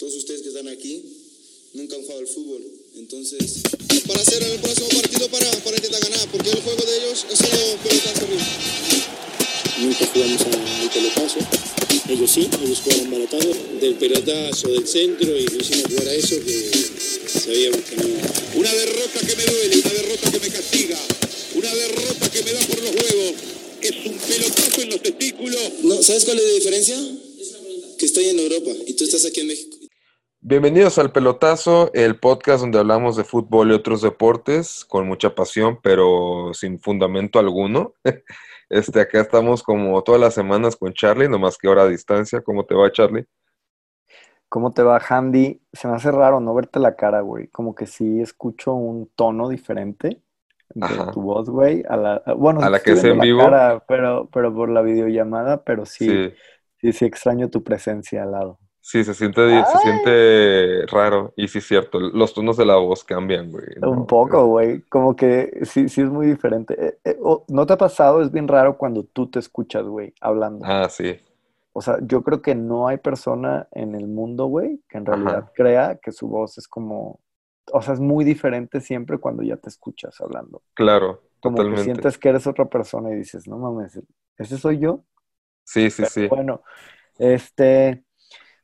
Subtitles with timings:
[0.00, 1.04] todos ustedes que están aquí
[1.74, 2.64] nunca han jugado al fútbol.
[2.96, 3.60] Entonces,
[4.06, 7.38] para hacer el próximo partido para, para intentar ganar, porque el juego de ellos es
[7.38, 8.46] solo pelotazo arriba.
[9.78, 11.38] Nunca jugamos al pelotazo.
[12.08, 13.52] Ellos sí, ellos jugaron balotado.
[13.78, 18.08] Del pelotazo, del centro, y lo hicimos jugar a eso que sabíamos que no.
[18.58, 20.98] Una derrota que me duele, una derrota que me castiga,
[21.54, 23.34] una derrota que me da por los huevos.
[23.82, 25.60] Es un pelotazo en los testículos.
[25.82, 26.98] No, ¿Sabes cuál es la diferencia?
[27.98, 29.69] Que estoy en Europa y tú estás aquí en México.
[30.42, 35.78] Bienvenidos al Pelotazo, el podcast donde hablamos de fútbol y otros deportes con mucha pasión,
[35.82, 37.94] pero sin fundamento alguno.
[38.72, 42.40] Este, acá estamos como todas las semanas con Charlie, nomás que ahora a distancia.
[42.40, 43.26] ¿Cómo te va, Charlie?
[44.48, 45.60] ¿Cómo te va, Handy?
[45.72, 47.48] Se me hace raro no verte la cara, güey.
[47.48, 50.22] Como que sí escucho un tono diferente
[50.72, 51.10] de Ajá.
[51.10, 51.82] tu voz, güey.
[51.88, 53.40] A la, a- bueno, A la que es en la vivo.
[53.40, 56.32] cara, pero, pero por la videollamada, pero sí, Sí,
[56.80, 58.60] sí, sí extraño tu presencia al lado.
[58.80, 61.32] Sí, se siente, se siente raro.
[61.36, 63.64] Y sí, es cierto, los tonos de la voz cambian, güey.
[63.80, 63.90] ¿no?
[63.90, 64.82] Un poco, güey.
[64.82, 66.74] Como que sí, sí es muy diferente.
[66.86, 68.22] Eh, eh, ¿No te ha pasado?
[68.22, 70.64] Es bien raro cuando tú te escuchas, güey, hablando.
[70.64, 71.18] Ah, sí.
[71.72, 75.10] O sea, yo creo que no hay persona en el mundo, güey, que en Ajá.
[75.14, 77.20] realidad crea que su voz es como,
[77.72, 80.62] o sea, es muy diferente siempre cuando ya te escuchas hablando.
[80.74, 81.78] Claro, Como que totalmente.
[81.78, 84.00] sientes que eres otra persona y dices, no mames,
[84.38, 85.04] ¿ese soy yo?
[85.64, 86.28] Sí, sí, Pero sí.
[86.28, 86.62] Bueno,
[87.18, 88.04] este,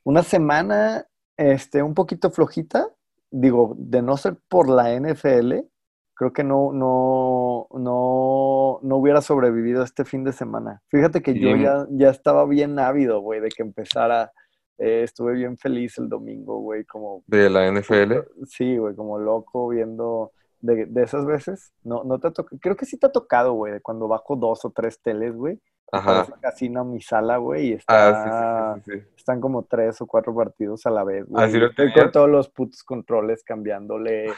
[0.07, 1.05] una semana,
[1.35, 2.87] este, un poquito flojita,
[3.29, 5.65] digo, de no ser por la NFL,
[6.13, 10.81] creo que no, no, no, no hubiera sobrevivido este fin de semana.
[10.87, 11.61] Fíjate que yo Sí.
[11.61, 14.31] ya, ya estaba bien ávido, güey, de que empezara.
[14.77, 18.13] Eh, estuve bien feliz el domingo, güey, como, De la NFL.
[18.45, 21.73] sí, güey, como loco viendo de, de esas veces.
[21.83, 24.63] No, no te ha tocado, creo que sí te ha tocado, güey, cuando bajo dos
[24.63, 25.59] o tres teles, güey.
[25.91, 26.25] Ajá.
[26.25, 30.35] Parece casino mi sala, güey, y está, Ah, sí, sí, están como tres o cuatro
[30.35, 31.43] partidos a la vez, güey.
[31.43, 31.93] Así lo tenía.
[31.93, 34.33] con todos los putos controles cambiándole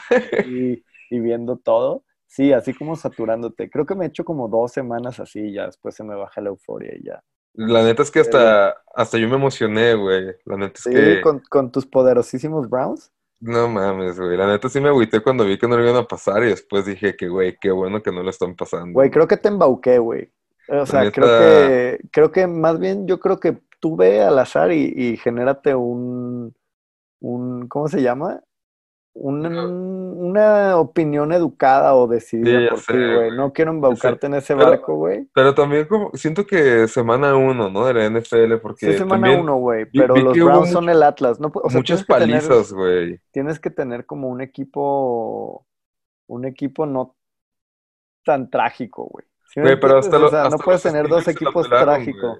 [0.46, 2.04] y, y viendo todo.
[2.26, 3.68] Sí, así como saturándote.
[3.68, 6.40] Creo que me he hecho como dos semanas así y ya después se me baja
[6.40, 7.22] la euforia y ya.
[7.54, 10.36] La neta es que hasta, hasta yo me emocioné, güey.
[10.44, 11.20] La neta es Sí, que...
[11.20, 13.12] con, con tus poderosísimos Browns.
[13.40, 14.36] No mames, güey.
[14.36, 16.84] La neta sí me agüité cuando vi que no lo iban a pasar y después
[16.86, 18.92] dije que, güey, qué bueno que no lo están pasando.
[18.92, 20.30] Güey, creo que te embauqué, güey.
[20.70, 24.38] O sea, neta- creo que, creo que más bien yo creo que tú ve al
[24.38, 26.54] azar y, y genérate un,
[27.20, 28.40] un, ¿cómo se llama?
[29.12, 33.36] Un- una opinión educada o Sí, decidida ya por ti, güey.
[33.36, 35.28] No quiero embaucarte en ese Pero- barco, güey.
[35.34, 37.86] Pero también como, siento que semana uno, ¿no?
[37.86, 39.86] De la NFL, porque Sí, semana también uno, güey.
[39.86, 41.40] Pero vi los Browns mucho- son el Atlas.
[41.40, 43.18] No, o sea, muchas palizas, güey.
[43.32, 45.66] tienes que tener como un equipo,
[46.28, 47.16] un equipo no
[48.24, 49.26] tan trágico, güey.
[49.50, 52.38] ¿Sí me Güey, pero hasta O sea, hasta no puedes tener dos equipos trágicos.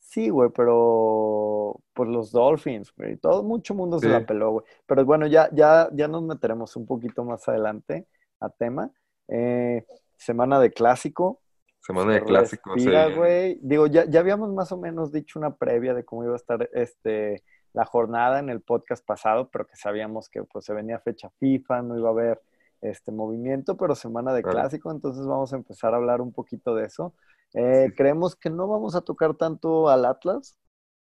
[0.00, 4.66] Sí, güey, pero pues los Dolphins, güey, todo mucho mundo se la peló, güey.
[4.86, 8.06] Pero bueno, ya, ya, ya nos meteremos un poquito más adelante
[8.40, 8.90] a tema.
[9.28, 9.84] Eh,
[10.16, 11.42] semana de clásico.
[11.80, 13.14] Semana de se clásicos, respira, sí.
[13.14, 13.58] güey.
[13.60, 16.70] Digo, ya, ya habíamos más o menos dicho una previa de cómo iba a estar
[16.72, 17.44] este,
[17.74, 21.82] la jornada en el podcast pasado, pero que sabíamos que pues se venía fecha FIFA,
[21.82, 22.40] no iba a haber
[22.80, 24.58] este movimiento, pero semana de Claro.
[24.60, 27.14] clásico, entonces vamos a empezar a hablar un poquito de eso.
[27.54, 30.56] Eh, creemos que no vamos a tocar tanto al Atlas,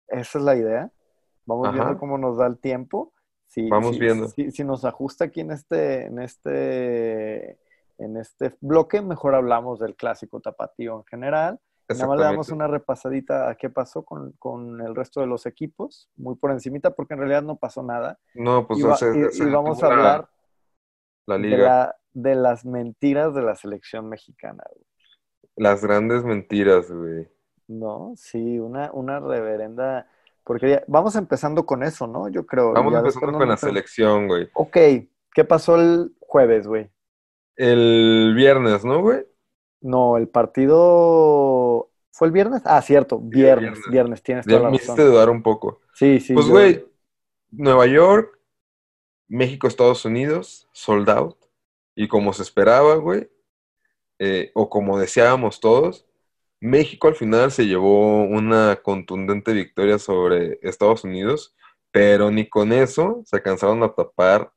[0.08, 0.92] esa es la idea.
[1.46, 1.76] Vamos Ajá.
[1.78, 3.14] viendo cómo nos da el tiempo.
[3.48, 4.28] Si, Vamos si- viendo.
[4.28, 7.60] Si, si nos ajusta aquí en este, en este,
[7.98, 11.60] en este bloque, mejor hablamos del clásico tapatío en general.
[11.90, 15.46] Nada más le damos una repasadita a qué pasó con, con el resto de los
[15.46, 18.20] equipos, muy por encimita, porque en realidad no pasó nada.
[18.36, 20.02] No, pues y, va- y- vamos a detuvo
[21.28, 21.64] la- la de, liga.
[21.68, 24.64] la- de las mentiras de la selección mexicana.
[24.74, 24.86] güey.
[25.56, 27.28] Las grandes mentiras, güey.
[27.68, 30.08] No, sí, una, una reverenda.
[30.44, 32.30] Porque ya- vamos empezando con eso, ¿no?
[32.30, 32.72] Yo creo.
[32.74, 34.50] Vamos empezando con la selección, güey.
[34.54, 34.78] Ok,
[35.34, 36.90] ¿qué pasó el jueves, güey?
[37.58, 39.26] El viernes, ¿no, güey?
[39.82, 41.90] No, el partido.
[42.12, 42.62] ¿Fue el viernes?
[42.66, 43.92] Ah, cierto, viernes, viernes.
[43.92, 44.96] viernes, tienes Ya toda la me razón.
[44.96, 45.82] hiciste dudar un poco.
[45.94, 46.34] Sí, sí.
[46.34, 46.86] Pues, yo- güey,
[47.52, 48.37] Nueva York,
[49.28, 51.38] México, Estados Unidos, sold out.
[51.96, 53.30] Y como se esperaba, güey,
[54.20, 56.06] eh, o como deseábamos todos,
[56.60, 61.56] México al final se llevó una contundente victoria sobre Estados Unidos,
[61.92, 64.52] pero ni con eso se alcanzaron a tapar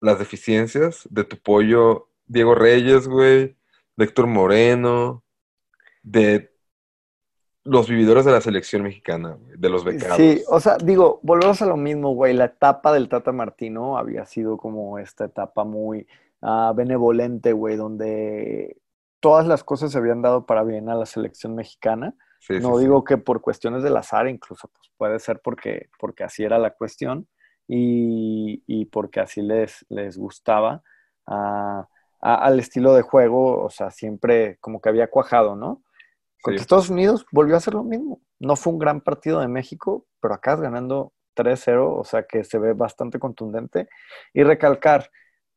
[0.00, 3.56] las deficiencias de tu pollo Diego Reyes, güey,
[3.96, 5.24] de Héctor Moreno,
[6.02, 6.55] de
[7.66, 10.16] los vividores de la selección mexicana, de los becados.
[10.16, 12.32] Sí, o sea, digo, volvemos a lo mismo, güey.
[12.34, 16.06] La etapa del Tata Martino había sido como esta etapa muy
[16.42, 18.78] ah, benevolente, güey, donde
[19.20, 22.14] todas las cosas se habían dado para bien a la selección mexicana.
[22.38, 22.82] Sí, No sí.
[22.84, 26.70] digo que por cuestiones del azar, incluso pues puede ser porque, porque así era la
[26.70, 27.26] cuestión
[27.66, 30.82] y, y porque así les, les gustaba
[31.26, 31.88] ah,
[32.20, 35.82] a- al estilo de juego, o sea, siempre como que había cuajado, ¿no?
[36.42, 36.62] Contra Sí.
[36.62, 38.20] Estados Unidos volvió a hacer lo mismo.
[38.38, 42.44] No fue un gran partido de México, pero acá es ganando 3-0, o sea que
[42.44, 43.88] se ve bastante contundente.
[44.32, 45.10] Y recalcar,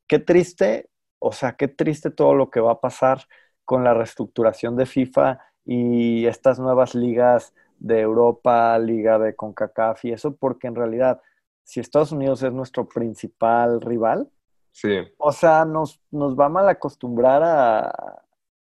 [0.06, 3.26] qué triste, o sea, qué triste todo lo que va a pasar
[3.64, 10.12] con la reestructuración de FIFA y estas nuevas ligas de Europa, liga de CONCACAF y
[10.12, 11.20] eso, porque en realidad,
[11.62, 14.30] si Estados Unidos es nuestro principal rival,
[14.72, 14.88] Sí,
[15.18, 18.22] o sea, nos, nos va a mal acostumbrar a,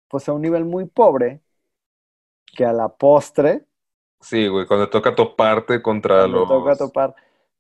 [0.10, 1.42] pues a un nivel muy pobre,
[2.56, 3.66] que a la postre,
[4.22, 4.66] sí, güey.
[4.66, 7.16] Cuando toca toparte contra los, toca topar.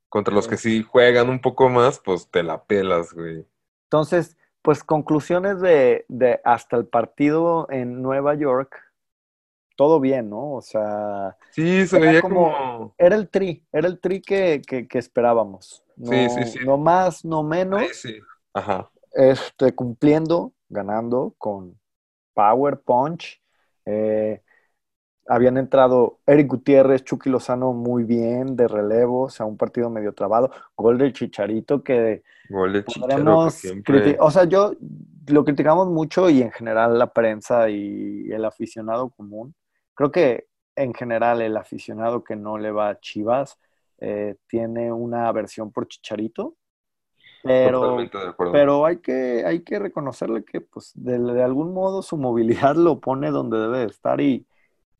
[0.09, 3.45] contra los que sí juegan un poco más, pues te la pelas, güey.
[3.85, 8.73] Entonces, pues conclusiones de, de hasta el partido en Nueva York,
[9.75, 10.53] todo bien, ¿no?
[10.53, 12.95] O sea, Sí, se veía como- como...
[12.97, 15.83] era el tri, era el tri que, que- que esperábamos.
[15.95, 16.59] No, Sí, sí, sí.
[16.65, 17.81] no más, no menos.
[17.81, 18.19] Ahí sí.
[18.53, 18.89] Ajá.
[19.13, 21.79] este, cumpliendo, ganando con
[22.33, 23.41] Power Punch.
[23.85, 24.41] Eh,
[25.27, 30.13] habían entrado Eric Gutiérrez, Chucky Lozano muy bien de relevo, o sea, un partido medio
[30.13, 30.51] trabado.
[30.75, 34.17] Gol del Chicharito que Gol de podremos siempre...
[34.19, 34.73] O sea, yo
[35.27, 39.55] lo criticamos mucho y en general la prensa y el aficionado común.
[39.93, 43.57] Creo que en general el aficionado que no le va a Chivas
[43.99, 46.55] eh, tiene una aversión por Chicharito.
[47.45, 47.97] Pero,
[48.53, 53.01] pero hay que, hay que reconocerle que pues de, de algún modo su movilidad lo
[53.01, 54.47] pone donde debe de estar y,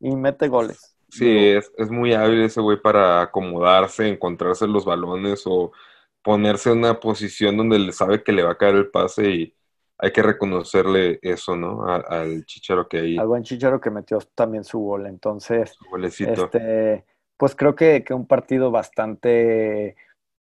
[0.00, 0.96] y mete goles.
[1.08, 5.72] Sí, es, es muy hábil ese güey para acomodarse, encontrarse los balones o
[6.22, 9.54] ponerse en una posición donde le sabe que le va a caer el pase y
[9.98, 11.86] hay que reconocerle eso, ¿no?
[11.88, 15.06] A- al Chicharo que ahí, al buen Chicharo que metió también su gol.
[15.06, 16.32] Entonces, su golecito.
[16.32, 17.04] este,
[17.36, 19.96] pues creo que, que un partido bastante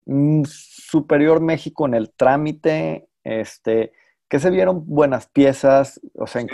[0.05, 3.91] mm, superior México en el trámite, este,
[4.29, 6.47] que se vieron buenas piezas, o sea, Sí.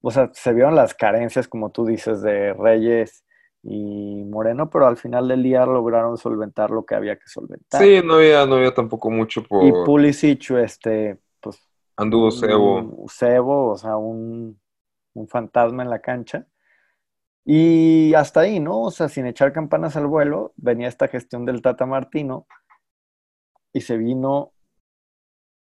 [0.00, 3.24] O sea, se vieron las carencias, como tú dices, de Reyes
[3.62, 7.82] y Moreno, pero al final del día lograron solventar lo que había que solventar.
[7.82, 11.58] Sí, no había, no había tampoco mucho por Y Pulisic, este, pues
[11.96, 13.06] anduvo cebo.
[13.08, 14.60] cebo, o sea, un,
[15.14, 16.46] un fantasma en la cancha.
[17.44, 18.82] Y hasta ahí, ¿no?
[18.82, 22.46] O sea, sin echar campanas al vuelo, venía esta gestión del Tata Martino
[23.72, 24.52] y se vino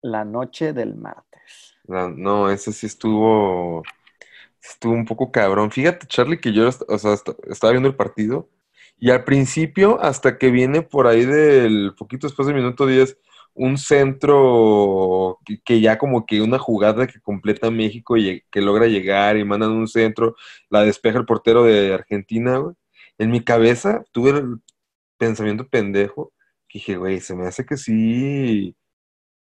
[0.01, 1.75] la noche del martes.
[1.87, 3.83] No, ese sí estuvo,
[4.69, 5.71] estuvo un poco cabrón.
[5.71, 8.49] Fíjate, Charlie, que yo, o sea, est- estaba viendo el partido
[8.97, 13.17] y al principio, hasta que viene por ahí del poquito después del minuto 10,
[13.53, 18.87] un centro que, que ya como que una jugada que completa México y que logra
[18.87, 20.35] llegar y mandan un centro,
[20.69, 22.75] la despeja el portero de Argentina, güey.
[23.17, 24.61] En mi cabeza tuve el
[25.17, 26.33] pensamiento pendejo
[26.69, 28.75] que dije, güey, se me hace que sí.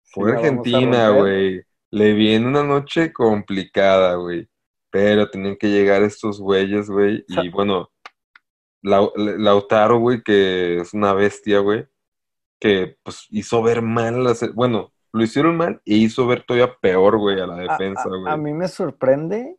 [0.03, 1.63] Fue Argentina, güey.
[1.91, 4.49] Le viene una noche complicada, güey.
[4.89, 7.25] Pero tenían que llegar estos güeyes, güey.
[7.27, 7.89] Y bueno,
[8.83, 11.85] Lau- Lautaro, güey, que es una bestia, güey.
[12.59, 14.53] Que pues hizo ver mal las...
[14.55, 18.07] Bueno, lo hicieron mal e hizo ver todavía peor, güey, a la A- defensa, a,
[18.07, 18.33] güey.
[18.33, 19.57] a mí me sorprende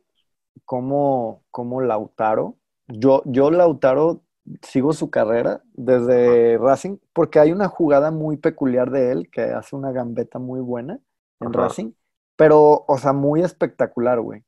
[0.64, 2.56] cómo, cómo Lautaro,
[2.88, 4.22] yo, yo Lautaro
[4.62, 9.76] sigo su carrera desde Racing, porque hay una jugada muy peculiar de él que hace
[9.76, 10.98] una gambeta muy buena
[11.40, 11.64] en Ajá.
[11.64, 11.92] Racing,
[12.36, 14.42] pero, o sea, muy espectacular, güey.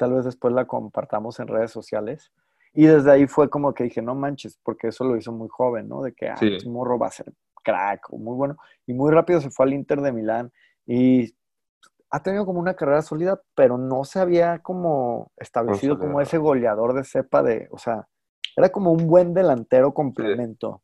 [0.00, 2.32] Tal vez después la compartamos en redes sociales.
[2.72, 5.88] Y desde ahí fue como que dije, no manches, porque eso lo hizo muy joven,
[5.90, 6.00] ¿no?
[6.00, 6.54] De que, ah, Sí.
[6.56, 7.30] este morro va a ser
[7.62, 8.56] crack o muy bueno.
[8.86, 10.50] Y muy rápido se fue al Inter de Milán
[10.86, 11.34] y
[12.10, 16.94] ha tenido como una carrera sólida, pero no se había como establecido como ese goleador
[16.94, 18.08] de cepa de, o sea,
[18.56, 20.80] era como un buen delantero complemento,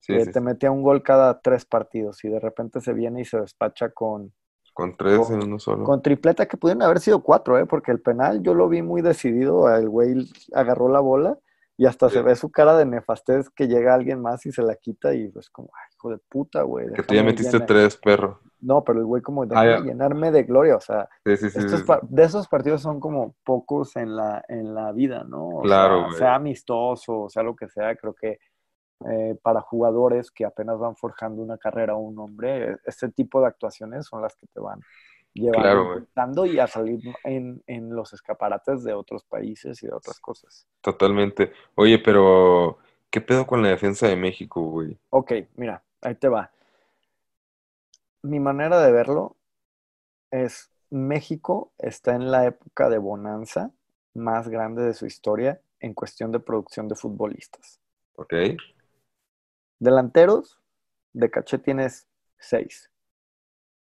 [0.00, 3.24] Sí, que te metía un gol cada tres partidos y de repente se viene y
[3.24, 4.32] se despacha con,
[4.76, 5.84] Con tres con- en uno solo.
[5.84, 7.64] con tripleta que pudieron haber sido cuatro, ¿eh?
[7.64, 11.38] porque el penal yo lo vi muy decidido, el güey agarró la bola
[11.78, 12.16] y hasta Sí.
[12.16, 15.28] se ve su cara de nefastez que llega alguien más y se la quita y
[15.28, 16.92] pues como, ay, hijo de puta, güey.
[16.92, 17.66] Que tú ya metiste llenar".
[17.66, 18.40] tres, perro.
[18.60, 19.80] No, pero el güey como, Ah, déjame ya.
[19.80, 24.14] llenarme de gloria, o sea, Sí, sí, estos de esos partidos son como pocos en
[24.16, 25.48] la, en la vida, ¿no?
[25.48, 26.18] O Claro, sea, güey.
[26.18, 28.38] sea amistoso, sea lo que sea, creo que
[29.04, 33.48] eh, para jugadores que apenas van forjando una carrera o un nombre, este tipo de
[33.48, 34.80] actuaciones son las que te van
[35.34, 40.18] llevando Claro, y a salir en, en los escaparates de otros países y de otras
[40.18, 40.66] cosas.
[40.80, 41.52] Totalmente.
[41.74, 42.78] Oye, pero
[43.10, 44.98] ¿qué pedo con la defensa de México, güey?
[45.10, 46.50] Ok, mira, ahí te va.
[48.22, 49.36] Mi manera de verlo
[50.30, 53.70] es México está en la época de bonanza
[54.14, 57.78] más grande de su historia en cuestión de producción de futbolistas.
[58.16, 58.34] Ok.
[59.78, 60.60] Delanteros,
[61.12, 62.90] de caché tienes seis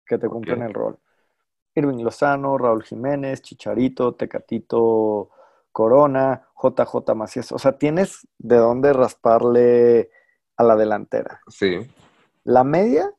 [0.06, 1.00] que te cumplen el rol.
[1.76, 5.30] Irving Lozano, Raúl Jiménez, Chicharito, Tecatito
[5.72, 7.52] Corona, JJ Macías.
[7.52, 10.10] O sea, tienes de dónde rasparle
[10.58, 11.42] a la delantera.
[11.48, 11.80] Sí,
[12.44, 13.10] La media,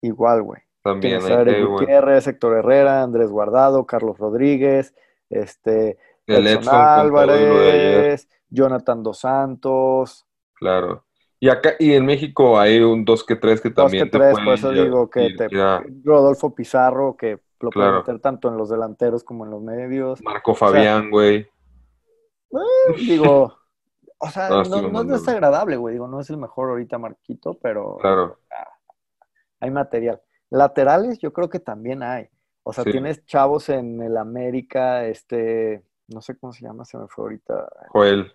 [0.00, 0.62] igual, güey.
[0.82, 1.20] también.
[1.20, 4.94] Tienes a Eric bueno, Gutiérrez, Héctor Herrera, Andrés Guardado, Carlos Rodríguez,
[5.28, 6.74] este, el Edson.
[6.74, 10.26] Álvarez, Jonathan Dos Santos.
[10.54, 11.04] Claro.
[11.40, 14.18] Y acá, y en México hay un 2 que 3 que Dos también que te
[14.18, 15.48] tres, pueden por eso ir- digo que ir- te-
[16.04, 20.22] Rodolfo Pizarro, que lo puede meter tanto en los delanteros como en los medios.
[20.24, 21.48] Marco Fabián, güey.
[22.96, 23.52] Digo,
[24.18, 25.94] o sea, No, no, es desagradable, güey.
[25.94, 28.38] Digo, no es el mejor ahorita Marquito, pero Claro.
[29.60, 30.20] hay material.
[30.50, 32.28] Laterales, yo creo que también hay.
[32.62, 32.90] O sea, Sí.
[32.92, 37.68] tienes chavos en el América, este, no sé cómo se llama, se me fue ahorita.
[37.90, 38.32] Joel.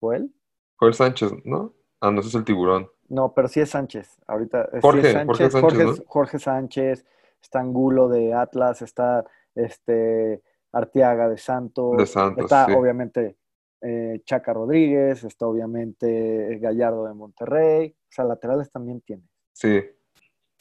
[0.00, 0.32] ¿Joel?
[0.76, 1.74] Joel Sánchez, ¿no?
[2.02, 2.90] Ah, no, ese es el tiburón.
[3.08, 4.18] No, pero sí es Sánchez.
[4.26, 5.94] Ahorita sí es Jorge, Sánchez, Jorge Sánchez, Jorge, ¿no?
[6.06, 7.06] Jorge Sánchez,
[7.40, 10.42] está Angulo de Atlas, está este
[10.72, 12.72] Arteaga de Santos, De Santos, está sí.
[12.72, 13.36] obviamente
[13.82, 19.80] eh, Chaca Rodríguez, está obviamente Gallardo de Monterrey, o sea, laterales también tiene, Sí.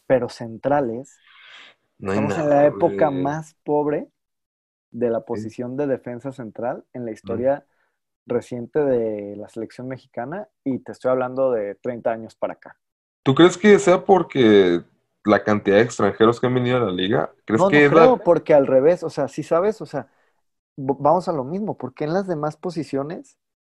[0.05, 1.17] pero centrales,
[1.97, 4.09] No estamos en la época más pobre
[4.91, 7.65] de la posición de defensa central en la historia
[8.25, 12.77] reciente de la selección mexicana y te estoy hablando de 30 años para acá.
[13.23, 14.81] ¿Tú crees que sea porque
[15.25, 17.31] la cantidad de extranjeros que han venido a la liga?
[17.45, 19.85] ¿Crees No, que no es la- creo, porque al revés, o sea, sí sabes, o
[19.85, 20.07] sea,
[20.77, 23.37] vamos a lo mismo, porque en las demás posiciones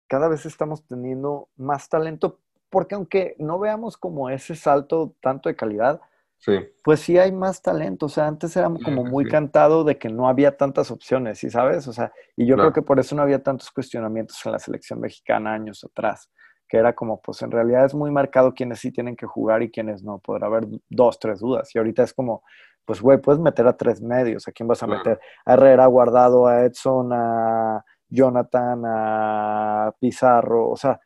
[0.08, 5.56] cada vez estamos teniendo más talento, porque aunque no veamos como ese salto tanto de
[5.56, 6.00] calidad,
[6.44, 9.30] Sí, pues sí hay más talento, o sea, antes era como sí, muy sí.
[9.30, 11.86] cantado de que no había tantas opciones, ¿sí sabes?
[11.86, 14.98] O sea, y yo creo que por eso no había tantos cuestionamientos en la selección
[14.98, 16.32] mexicana años atrás,
[16.68, 19.70] que era como, pues en realidad es muy marcado quienes sí tienen que jugar y
[19.70, 22.42] quienes no, podrá haber dos, tres dudas, y ahorita es como,
[22.84, 24.98] pues güey, puedes meter a tres medios, ¿a quién vas a Claro.
[24.98, 25.20] meter?
[25.46, 30.98] A Herrera, a Guardado, a Edson, a Jonathan, a Pizarro, o sea,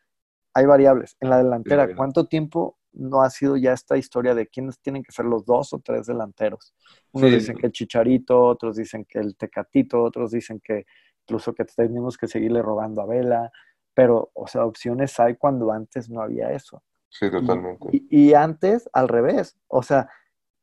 [0.55, 1.15] hay variables.
[1.19, 1.95] En la delantera.
[1.95, 5.73] ¿cuánto tiempo no ha sido ya esta historia de quiénes tienen que ser los dos
[5.73, 6.73] o tres delanteros?
[7.11, 7.37] Unos Sí.
[7.39, 10.85] dicen que el Chicharito, otros dicen que el Tecatito, otros dicen que
[11.23, 13.51] incluso que tenemos que seguirle robando a Vela,
[13.93, 16.83] pero, o sea, opciones hay cuando antes no había eso.
[17.09, 17.89] sí, totalmente.
[17.91, 20.09] Y, y antes, al revés, o sea,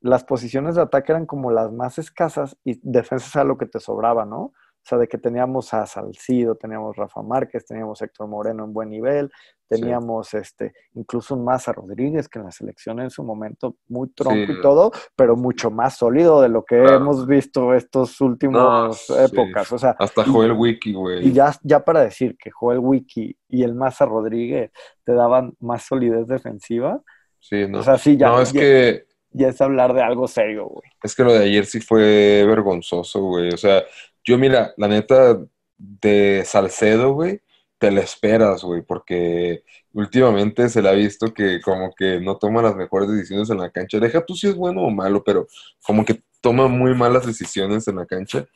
[0.01, 3.81] las posiciones de ataque eran como las más escasas y defensas era lo que te
[3.81, 4.53] sobraba, ¿no?
[4.85, 8.91] O sea, de que teníamos a Salcido, teníamos Rafa Márquez, teníamos Héctor Moreno en buen
[8.91, 9.31] nivel,
[9.67, 14.53] teníamos este, incluso un Maza Rodríguez, que en la selección en su momento muy tronco
[14.53, 14.59] Sí.
[14.59, 16.97] y todo, pero mucho más sólido de lo que Claro.
[16.97, 19.15] hemos visto estos últimos No, sí.
[19.33, 19.73] épocas.
[19.73, 21.29] O sea, Hasta y- Joel Wiki, güey.
[21.29, 24.71] y ya, ya para decir que Joel Wiki y el Maza Rodríguez
[25.03, 27.01] te daban más solidez defensiva,
[27.41, 27.79] Sí, no.
[27.79, 30.91] o sea, sí, ya, no, es ya, que ya es hablar de algo serio, güey.
[31.03, 33.49] Es que lo de ayer sí fue vergonzoso, güey.
[33.49, 33.83] O sea,
[34.25, 35.39] yo mira, la neta
[35.77, 37.43] de Salcedo, güey,
[37.79, 42.63] te la esperas, güey, porque últimamente se le ha visto que como que no toma
[42.63, 44.01] las mejores decisiones en la cancha.
[44.01, 45.47] Deja tú si es bueno o malo, pero
[45.83, 48.47] como que toma muy malas decisiones en la cancha.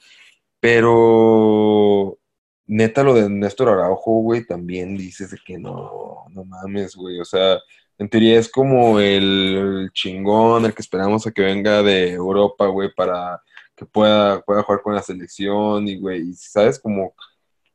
[0.61, 2.19] Pero
[2.67, 7.21] neta lo de Néstor Araujo, güey, también dices de que no, no mames, güey.
[7.21, 7.59] O sea,
[7.99, 12.91] en teoría es como el chingón, el que esperamos a que venga de Europa, güey,
[12.95, 13.43] para
[13.79, 16.79] que pueda, pueda jugar con la selección y, güey, y, ¿sabes?
[16.79, 17.15] Como,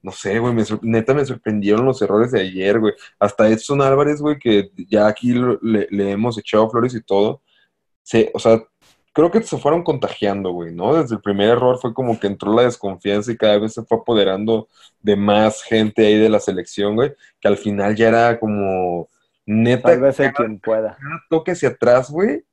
[0.02, 2.94] no sé, güey, me neta me sorprendieron los errores de ayer, güey.
[3.20, 7.42] Hasta Edson Álvarez, güey, que ya aquí lo- le, le hemos echado flores y todo.
[8.04, 8.62] Se, o sea,
[9.14, 10.96] creo que se fueron contagiando, güey, ¿no?
[10.96, 13.98] Desde el primer error fue como que entró la desconfianza y cada vez se fue
[14.00, 14.68] apoderando
[15.02, 19.08] de más gente ahí de la selección, güey, que al final ya era como
[19.46, 20.98] neta Tal vez hay cada- quien pueda.
[21.00, 22.44] cada toque hacia atrás, güey,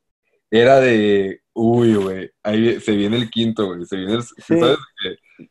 [0.50, 4.59] era de, uy, güey, ahí se viene el quinto, güey, se viene el, Sí.
[4.59, 4.78] ¿sabes?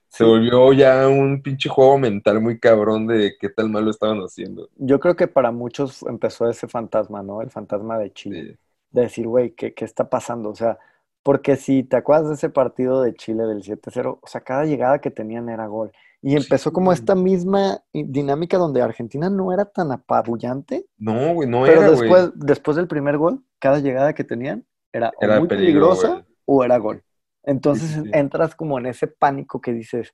[0.07, 4.19] Se volvió ya un pinche juego mental muy cabrón de qué tal mal lo estaban
[4.19, 4.69] haciendo.
[4.75, 7.41] Yo creo que para muchos empezó ese fantasma, ¿no?
[7.41, 8.41] El fantasma de Chile.
[8.51, 8.57] Sí,
[8.91, 10.49] De decir, güey, ¿qué, ¿qué está pasando?
[10.49, 10.77] O sea,
[11.23, 14.99] porque si te acuerdas de ese partido de Chile del 7-0, o sea, cada llegada
[14.99, 15.91] que tenían era gol.
[16.21, 21.63] Y empezó como esta misma dinámica donde Argentina no era tan apabullante, No, güey, no
[21.63, 21.99] pero era, güey.
[22.01, 25.47] después, después del primer gol, cada llegada que tenían era, o muy peligro,
[25.89, 26.25] peligrosa güey.
[26.45, 27.03] o era gol.
[27.43, 28.09] Entonces Sí, sí, sí.
[28.13, 30.13] entras como en ese pánico que dices,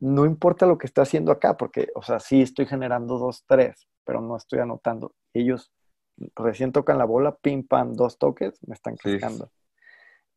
[0.00, 3.88] no importa lo que esté haciendo acá, porque, o sea, sí estoy generando dos, tres,
[4.04, 5.14] pero no estoy anotando.
[5.32, 5.72] Ellos
[6.36, 9.12] recién tocan la bola, pim, pam, dos toques, me están Sí.
[9.18, 9.50] cascando.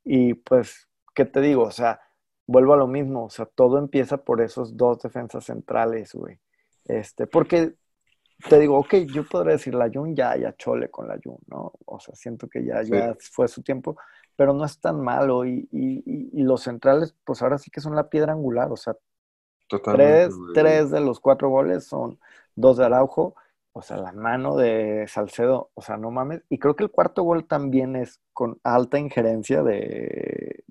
[0.03, 1.63] Y pues, ¿qué te digo?
[1.63, 2.00] O sea,
[2.47, 6.39] vuelvo a lo mismo, o sea, todo empieza por esos dos defensas centrales, güey.
[6.85, 7.74] Este, porque
[8.50, 11.74] te digo, ok, yo podría decir la Jun, ya, ya chole con la Jun, ¿no?
[11.86, 13.98] O sea, siento que ya, ya fue su tiempo,
[14.36, 15.46] pero no es tan malo.
[15.46, 18.96] Y, y, y, los centrales, pues ahora sí que son la piedra angular, o sea,
[19.84, 22.20] tres, tres de los cuatro goles son
[22.56, 23.36] dos de Araujo,
[23.74, 26.44] o sea, la mano de Salcedo, o sea, no mames.
[26.50, 30.63] Y creo que el cuarto gol también es con alta injerencia de,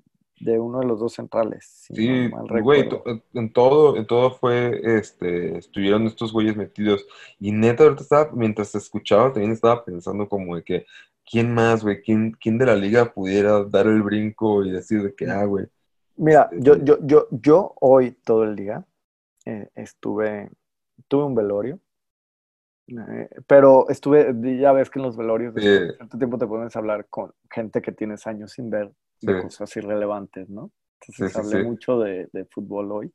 [0.45, 1.87] de uno de los dos centrales.
[1.91, 2.29] sí,
[2.61, 2.87] güey,
[3.33, 7.05] en todo, en todo fue, este, estuvieron estos güeyes metidos.
[7.39, 10.85] Y neta, ahorita estaba, mientras escuchaba, también estaba pensando como de que,
[11.29, 12.01] ¿quién más, güey?
[12.01, 15.65] ¿Quién, ¿Quién de la liga pudiera dar el brinco y decir de que, ah, güey?
[16.17, 18.85] Mira, este, yo, yo, yo, yo hoy todo el día
[19.45, 20.51] eh, estuve,
[21.07, 21.79] tuve un velorio.
[22.87, 26.79] Eh, pero estuve, ya ves que en los velorios de cierto tiempo te pones a
[26.79, 28.91] hablar con gente que tienes años sin ver
[29.21, 30.71] de cosas irrelevantes, ¿no?
[31.01, 33.13] Entonces hablé mucho de, fútbol hoy.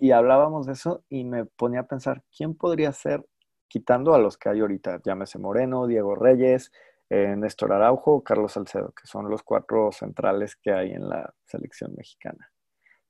[0.00, 3.24] Y, hablábamos de eso y me ponía a pensar, ¿quién podría ser,
[3.68, 6.70] quitando a los que hay ahorita, llámese Moreno, Diego Reyes,
[7.08, 11.94] eh, Néstor Araujo, Carlos Salcedo, que son los cuatro centrales que hay en la selección
[11.96, 12.50] mexicana?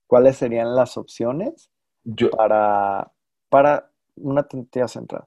[0.07, 1.69] ¿Cuáles serían las opciones
[2.37, 3.11] para,
[3.49, 5.25] para una tentilla central?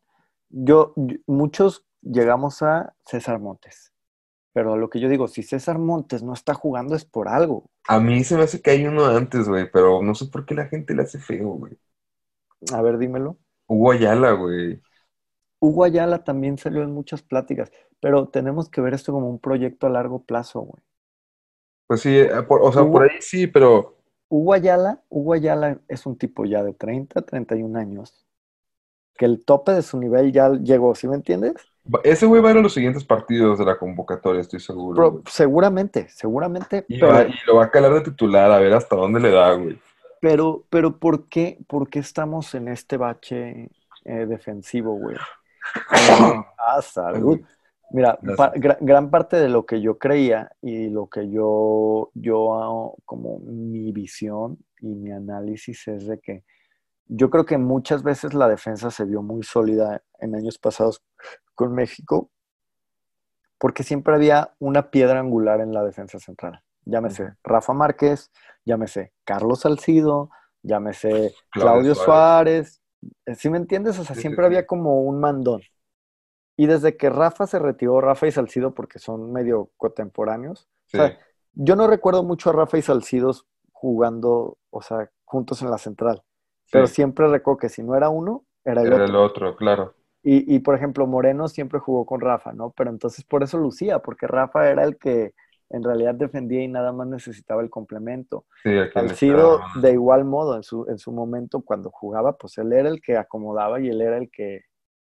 [0.49, 0.94] yo,
[1.26, 3.92] muchos llegamos a César Montes.
[4.56, 7.66] Pero lo que yo digo, si César Montes no está jugando es por algo.
[7.88, 10.54] A mí se me hace que hay uno antes, güey, pero no sé por qué
[10.54, 11.78] la gente le hace feo, güey.
[12.72, 13.36] A ver, dímelo.
[13.66, 14.80] Hugo Ayala, güey.
[15.60, 17.70] Hugo Ayala también salió en muchas pláticas,
[18.00, 20.82] pero tenemos que ver esto como un proyecto a largo plazo, güey.
[21.86, 23.98] Pues sí, eh, o sea, por ahí sí, pero...
[24.30, 28.26] Hugo Ayala, Hugo Ayala es un tipo ya de 30, 31 años,
[29.18, 31.56] que el tope de su nivel ya llegó, ¿sí me entiendes?
[32.02, 35.22] Ese güey va a ir a los siguientes partidos de la convocatoria, estoy seguro.
[35.28, 36.84] seguramente, seguramente.
[36.88, 37.08] Y, lo
[37.56, 39.78] va a calar de titular, a ver hasta dónde le da, güey.
[40.20, 43.70] Pero, pero ¿por qué, por qué estamos en este bache
[44.04, 45.16] eh, defensivo, güey?
[46.58, 47.40] ah, salud.
[47.90, 48.18] Mira,
[48.80, 54.58] gran, parte de lo que yo creía y lo que yo, yo, como mi visión
[54.80, 56.44] y mi análisis es de que
[57.06, 61.04] yo creo que muchas veces la defensa se vio muy sólida en años pasados
[61.56, 62.30] con México,
[63.58, 66.62] porque siempre había una piedra angular en la defensa central.
[66.84, 68.30] Llámese Rafa Márquez,
[68.64, 70.30] llámese Carlos Salcido,
[70.62, 72.80] llámese Claudio, Suárez.
[73.25, 73.99] Eh, ¿Sí me entiendes?
[73.99, 75.62] O sea, siempre había como un mandón.
[76.56, 81.19] Y desde que Rafa se retiró, Rafa y Salcido, porque son medio contemporáneos, o sea,
[81.52, 83.32] yo no recuerdo mucho a Rafa y Salcido
[83.73, 86.23] jugando, o sea, juntos en la central.
[86.71, 89.04] Pero siempre recuerdo que si no era uno, era el era otro.
[89.04, 89.95] el otro, claro.
[90.28, 92.71] Y, y, por ejemplo, Moreno siempre jugó con Rafa, ¿no?
[92.71, 95.34] Pero entonces por eso lucía, porque Rafa era el que
[95.71, 98.47] en realidad defendía y nada más necesitaba el complemento.
[98.62, 98.71] Sí,
[99.15, 103.00] sido de igual modo en su, en su momento cuando jugaba, pues él era el
[103.00, 104.62] que acomodaba y él era el que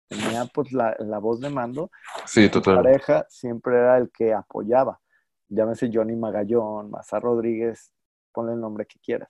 [0.09, 1.91] tenía pues la, la voz de mando.
[2.25, 2.77] Sí, total.
[2.77, 5.01] pareja siempre era el que apoyaba.
[5.49, 7.93] Llámese Johnny Magallón, Mazar Rodríguez,
[8.33, 9.29] ponle el nombre que quieras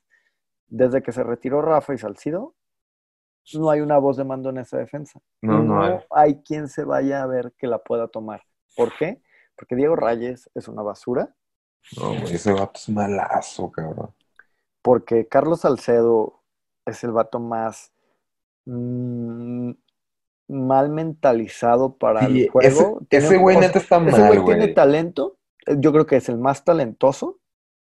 [0.69, 2.55] desde que se retiró Rafa y Salcido,
[3.55, 5.21] no hay una voz de mando en esa defensa.
[5.41, 6.43] No, no, hay.
[6.43, 8.43] quien se vaya a ver que la pueda tomar.
[8.77, 9.23] ¿Por qué?
[9.57, 11.35] Porque Diego Reyes es una basura.
[11.97, 14.13] No, ese vato es malazo, cabrón.
[14.83, 16.43] Porque Carlos Salcedo
[16.85, 17.93] es el vato más
[18.65, 19.71] mm,
[20.49, 23.01] mal mentalizado para el juego.
[23.11, 25.39] Ese güey neta está mal, Ese güey tiene talento.
[25.79, 27.41] Yo creo que es el más talentoso,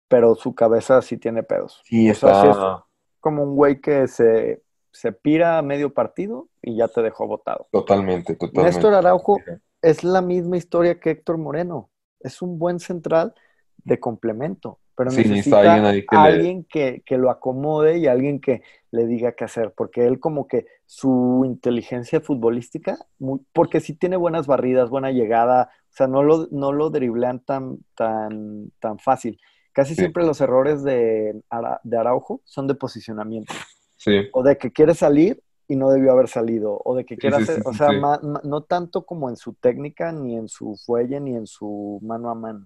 [0.07, 1.81] pero su cabeza sí tiene pedos.
[1.85, 2.85] Sí, está...
[3.19, 7.67] como un güey que se, se pira a medio partido y ya te dejó botado.
[7.71, 8.75] Totalmente, totalmente.
[8.75, 9.39] Néstor Araujo
[9.81, 11.89] es la misma historia que Héctor Moreno.
[12.19, 13.33] Es un buen central
[13.83, 15.73] de complemento, pero necesita
[16.09, 20.47] alguien, que, que, lo acomode y alguien que le diga qué hacer, porque él como
[20.47, 22.97] que su inteligencia futbolística,
[23.53, 27.79] porque sí tiene buenas barridas, buena llegada, o sea, no lo, no lo driblean tan,
[27.95, 29.39] tan, tan fácil.
[29.71, 31.41] Casi siempre los errores de,
[31.83, 33.53] de Araujo son de posicionamiento.
[33.99, 34.29] Sí.
[34.33, 36.81] O de que quiere salir y no debió haber salido.
[36.83, 40.47] O de que quiere hacer, o sea, no tanto como en su técnica, ni en
[40.47, 42.65] su fuelle, ni en su mano a mano.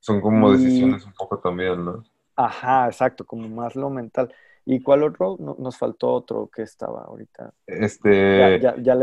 [0.00, 2.04] Son como decisiones un poco también, ¿no?
[2.36, 4.32] Ajá, exacto, como más lo mental.
[4.64, 5.36] ¿Y cuál otro?
[5.58, 7.52] nos faltó otro que estaba ahorita.
[7.66, 8.60] Este.
[8.60, 8.96] Ya, ya,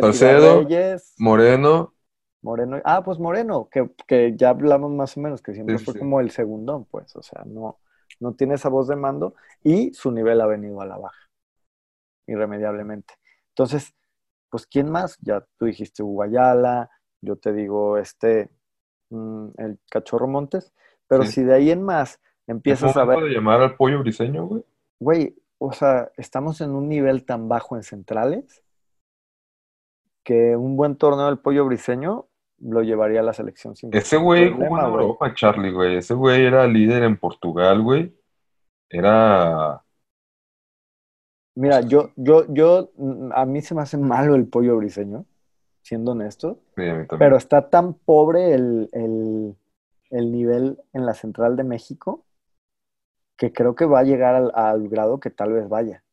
[1.20, 1.96] Moreno
[2.46, 3.68] Moreno, ah, pues Moreno,
[4.08, 7.42] que, ya hablamos más o menos, que siempre fue como el segundón, pues, o sea,
[7.44, 7.80] no,
[8.20, 9.34] no tiene esa voz de mando
[9.64, 11.25] y su nivel ha venido a la baja,
[12.28, 13.14] irremediablemente.
[13.50, 13.94] Entonces,
[14.50, 15.18] pues, ¿quién más?
[15.22, 16.90] Ya tú dijiste Guayala,
[17.22, 18.50] yo te digo este,
[19.10, 20.74] mm, el Cachorro Montes,
[21.08, 23.24] pero si de ahí en más empiezas a ver...
[23.24, 24.64] de llamar al pollo briseño, güey?
[25.00, 28.64] Güey, o sea, estamos en un nivel tan bajo en centrales
[30.24, 32.28] que un buen torneo del pollo briseño
[32.60, 34.86] lo llevaría a la selección sin Ese güey jugó en.
[34.86, 35.98] Europa, Charlie, güey.
[35.98, 38.16] Ese güey era líder en Portugal, güey.
[38.90, 39.84] Era.
[41.56, 42.91] Mira, yo, yo, yo,
[43.34, 45.26] a mí se me hace malo el pollo briseño,
[45.84, 47.20] siendo honesto, Sí, a mí también.
[47.20, 49.56] pero está tan pobre el, el,
[50.12, 52.26] el nivel en la Central de México
[53.38, 56.04] que creo que va a llegar al, al grado que tal vez vaya,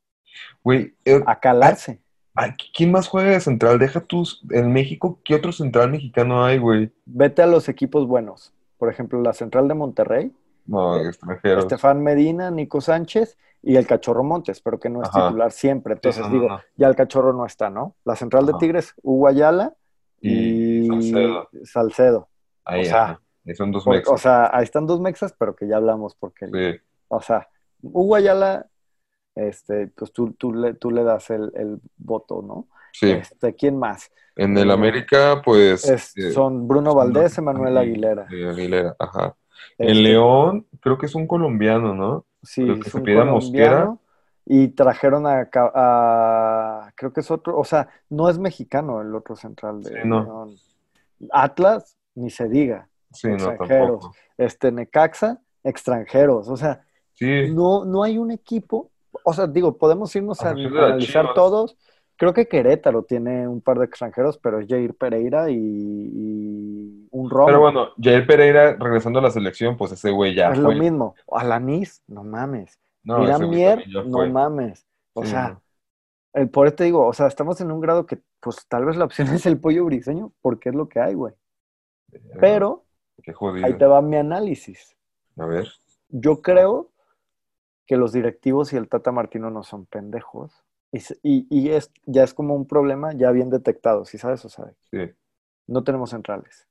[0.64, 2.00] Güey, eh, a calarse.
[2.34, 3.78] ay, ¿quién más juega de central?
[3.78, 4.42] Deja tus.
[4.50, 6.92] En México, ¿qué otro central mexicano hay, güey?
[7.04, 8.52] Vete a los equipos buenos.
[8.78, 10.32] Por ejemplo, la Central de Monterrey,
[10.66, 11.64] No, extranjeros.
[11.64, 15.28] Estefan Medina, Nico Sánchez y el Cachorro Montes, pero que no es Ajá.
[15.28, 15.94] titular siempre.
[15.94, 17.94] Entonces digo, ya el Cachorro no está, ¿no?
[18.04, 18.54] La Central de.
[18.54, 19.74] Tigres, Hugo Ayala
[20.20, 21.48] Y y, Salcedo.
[21.64, 22.28] Salcedo.
[22.64, 23.20] Ahí, o sea.
[23.44, 24.14] Y son dos Por- mexas.
[24.14, 27.48] o sea, ahí están dos mexas, pero que ya hablamos porque, Sí, o sea,
[27.82, 28.66] Hugo Ayala,
[29.34, 32.68] este, pues tú, tú, le, tú le das el, el voto, ¿no?
[32.92, 33.10] sí.
[33.10, 34.10] Este, ¿quién más?
[34.36, 35.84] En el eh, América, pues.
[35.88, 38.26] Es- eh, son Bruno Valdés, Emanuel y- Aguilera.
[38.30, 39.34] y Aguilera, ajá.
[39.78, 42.24] Este, En León, creo que es un colombiano, ¿no?
[42.42, 43.98] Sí, que es un colombiano.
[44.44, 49.36] Y trajeron a, a- creo que es otro, o sea, no es mexicano el otro
[49.36, 50.48] central de Sí, no.
[51.30, 52.88] Atlas, ni se diga.
[53.12, 54.10] Sí, Extranjeros.
[54.36, 56.48] Este, Necaxa, extranjeros.
[56.48, 58.90] O sea, Sí, no, no hay un equipo,
[59.22, 61.76] o sea, digo, podemos irnos A a, analizar todos.
[62.22, 67.28] Creo que Querétaro tiene un par de extranjeros, pero es Jair Pereira y, y un
[67.28, 67.46] Romo.
[67.46, 70.72] pero bueno, Jair Pereira regresando a la selección, pues ese güey ya es fue.
[70.76, 71.16] lo mismo.
[71.32, 72.78] Alanis, no mames.
[73.02, 74.86] No, Irán ese güey Mier, también ya no mames.
[75.14, 75.60] O Sí, sea,
[76.34, 78.96] el, por eso te digo, o sea, estamos en un grado que, pues tal vez
[78.96, 81.34] la opción es el pollo briseño, porque es lo que hay, güey.
[82.38, 82.84] Pero
[83.20, 84.96] Qué ahí te va mi análisis.
[85.36, 85.66] A ver.
[86.08, 86.92] Yo creo
[87.84, 90.52] que los directivos y el Tata Martino no son pendejos.
[90.92, 94.76] Y, y, es, ya es como un problema ya bien detectado, si sabes o sabes.
[94.90, 95.10] Sí.
[95.66, 96.68] No tenemos centrales.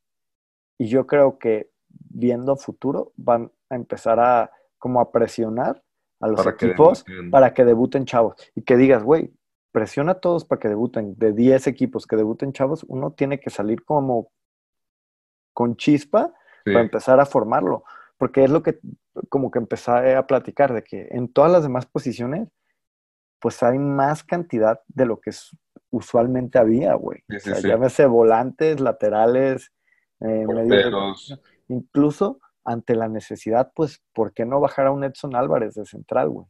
[0.78, 5.82] Y yo creo que viendo futuro van a empezar a como a presionar
[6.20, 8.36] a los Para equipos para que debuten chavos.
[8.54, 9.34] Y que digas, güey,
[9.72, 11.16] presiona a todos para que debuten.
[11.18, 14.32] De 10 equipos que debuten chavos, uno tiene que salir como
[15.54, 16.74] con chispa Sí.
[16.74, 17.84] para empezar a formarlo.
[18.18, 18.80] Porque es lo que
[19.30, 22.50] como que empecé a platicar, de que en todas las demás posiciones,
[23.42, 25.32] pues hay más cantidad de lo que
[25.90, 27.20] usualmente había, güey.
[27.30, 27.68] Sí, o sí, sea, sí.
[27.68, 29.72] llámese volantes, laterales,
[30.22, 35.74] eh, medios incluso ante la necesidad, pues, ¿por qué no bajar a un Edson Álvarez
[35.74, 36.46] de central, güey?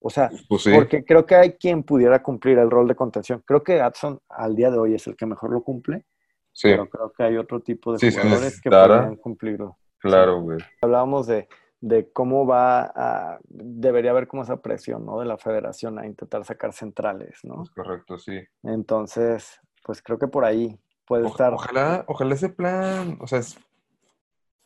[0.00, 0.70] O sea, Pues sí.
[0.72, 3.42] porque creo que hay quien pudiera cumplir el rol de contención.
[3.44, 6.04] Creo que Edson al día de hoy es el que mejor lo cumple,
[6.52, 9.76] Sí, pero creo que hay otro tipo de jugadores que podrían cumplirlo.
[9.98, 10.58] claro, güey.
[10.82, 11.48] Hablábamos de,
[11.86, 15.20] de cómo va a, debería haber como esa presión, ¿no?
[15.20, 17.62] De la federación a intentar sacar centrales, ¿no?
[17.62, 18.40] Es correcto, sí.
[18.62, 21.52] Entonces, pues creo que por ahí puede O- estar.
[21.52, 23.58] Ojalá, ojalá ese plan, o sea, es-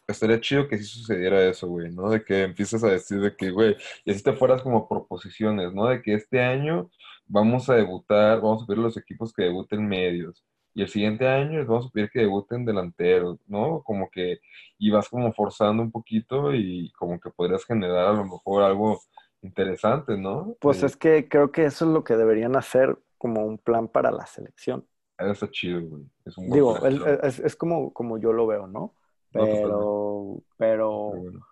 [0.06, 2.08] estaría chido que sí sucediera eso, güey, ¿no?
[2.08, 5.86] De que empieces a decir de que, güey, y así te fueras como proposiciones, ¿no?
[5.86, 6.88] De que este año
[7.26, 10.44] vamos a debutar, vamos a a los equipos que debuten medios,
[10.78, 13.82] y el siguiente año les vamos a pedir que debuten delanteros, ¿no?
[13.84, 14.38] Como que,
[14.78, 19.00] y vas como forzando un poquito y como que podrías generar a lo mejor algo
[19.42, 20.56] interesante, ¿no?
[20.60, 23.88] Pues Eh, es que creo que eso es lo que deberían hacer como un plan
[23.88, 24.88] para la selección.
[25.18, 26.04] eso está chido, güey.
[26.24, 28.94] Es un Digo, es, es- como, como yo lo veo, ¿no?
[29.32, 31.46] No, Pero, pero, Pero bueno.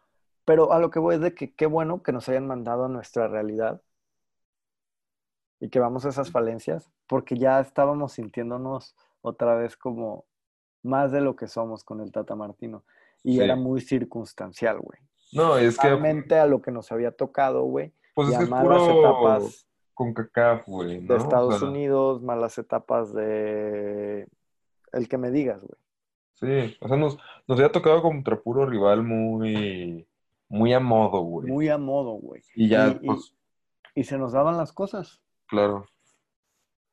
[0.44, 2.88] pero a lo que voy es de que qué bueno que nos hayan mandado a
[2.88, 3.82] nuestra realidad
[5.60, 8.94] y que vamos a esas falencias, porque ya estábamos sintiéndonos
[9.28, 10.24] otra vez como
[10.82, 12.84] más de lo que somos con el Tata Martino.
[13.22, 13.40] Y Sí.
[13.42, 15.00] era muy circunstancial, güey.
[15.32, 17.92] No, es que, Realmente a lo que nos había tocado, güey.
[18.14, 22.22] pues y es que es malas puro etapas con CACAF, güey, de Estados sea, Unidos,
[22.22, 24.28] malas etapas de
[24.92, 25.80] el que me digas, güey.
[26.34, 30.06] Sí, o sea, nos, nos había tocado contra puro rival muy,
[30.48, 31.48] muy a modo, güey.
[31.48, 32.42] Muy a modo, güey.
[32.54, 33.34] Y ya, y- y- pues,
[33.94, 35.20] Y se nos daban las cosas.
[35.48, 35.86] claro.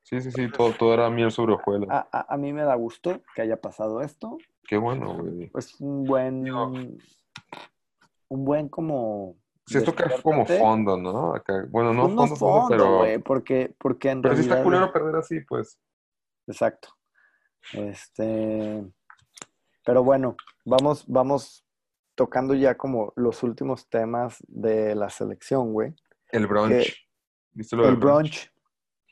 [0.03, 1.89] Sí, sí, sí, todo, todo era miel sobre hojuelas.
[1.89, 4.37] A, a- a mí me da gusto que haya pasado esto.
[4.67, 5.51] Qué bueno, güey.
[5.55, 9.35] Es un buen, un buen como...
[9.65, 11.33] Sí, es tocar como fondo, ¿no?
[11.33, 14.91] Acá, bueno, no Pues fondo, fondo, fondo, pero, porque, porque en pero sí está culero
[14.91, 15.79] perder así, pues.
[16.47, 16.89] Exacto.
[17.71, 18.83] Este,
[19.85, 20.35] pero bueno,
[20.65, 21.65] vamos, vamos
[22.15, 25.95] tocando ya como los últimos temas de la selección, güey.
[26.29, 26.69] El brunch.
[26.85, 26.93] Que-
[27.53, 28.51] ¿Viste lo El del brunch,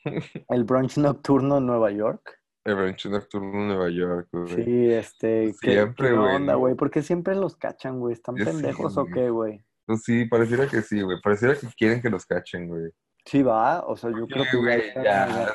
[0.48, 2.38] el brunch nocturno en Nueva York.
[2.64, 4.64] El brunch nocturno en Nueva York, güey.
[4.64, 6.74] Sí, este, ¿qué, Siempre, qué güey, onda, güey?
[6.74, 8.12] ¿Por qué siempre los cachan, güey?
[8.14, 9.64] ¿Están sí, pendejos o qué, güey?
[9.86, 11.20] Pues sí, pareciera que sí, güey.
[11.20, 12.90] Pareciera que quieren que los cachen, güey.
[13.24, 15.52] Sí va, o sea, yo creo que güey, ya.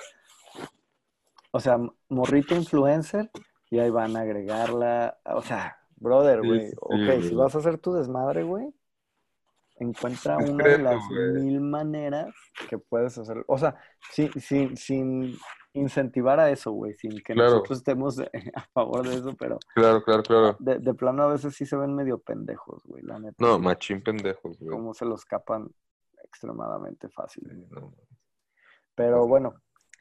[1.51, 1.77] O sea,
[2.10, 3.29] morrito influencer
[3.69, 5.17] y ahí van a agregarla.
[5.25, 6.67] O sea, brother, Sí, güey.
[6.67, 7.23] sí, ok, güey.
[7.23, 8.73] si vas a hacer tu desmadre, güey,
[9.79, 12.33] encuentra una de las mil maneras
[12.69, 13.43] que puedes hacer.
[13.47, 13.75] O sea,
[14.11, 15.37] sin, sin, sin
[15.73, 17.51] incentivar a eso, güey, sin que Claro.
[17.51, 18.19] nosotros estemos
[18.55, 20.55] a favor de eso, pero Claro, claro, claro.
[20.59, 23.35] de, de plano a veces sí se ven medio pendejos, güey, la neta.
[23.39, 24.71] No, machín pendejos, güey.
[24.71, 25.69] Cómo se los escapan
[26.23, 27.47] extremadamente fácil.
[27.49, 27.93] Sí, no.
[28.95, 29.53] Pero bueno,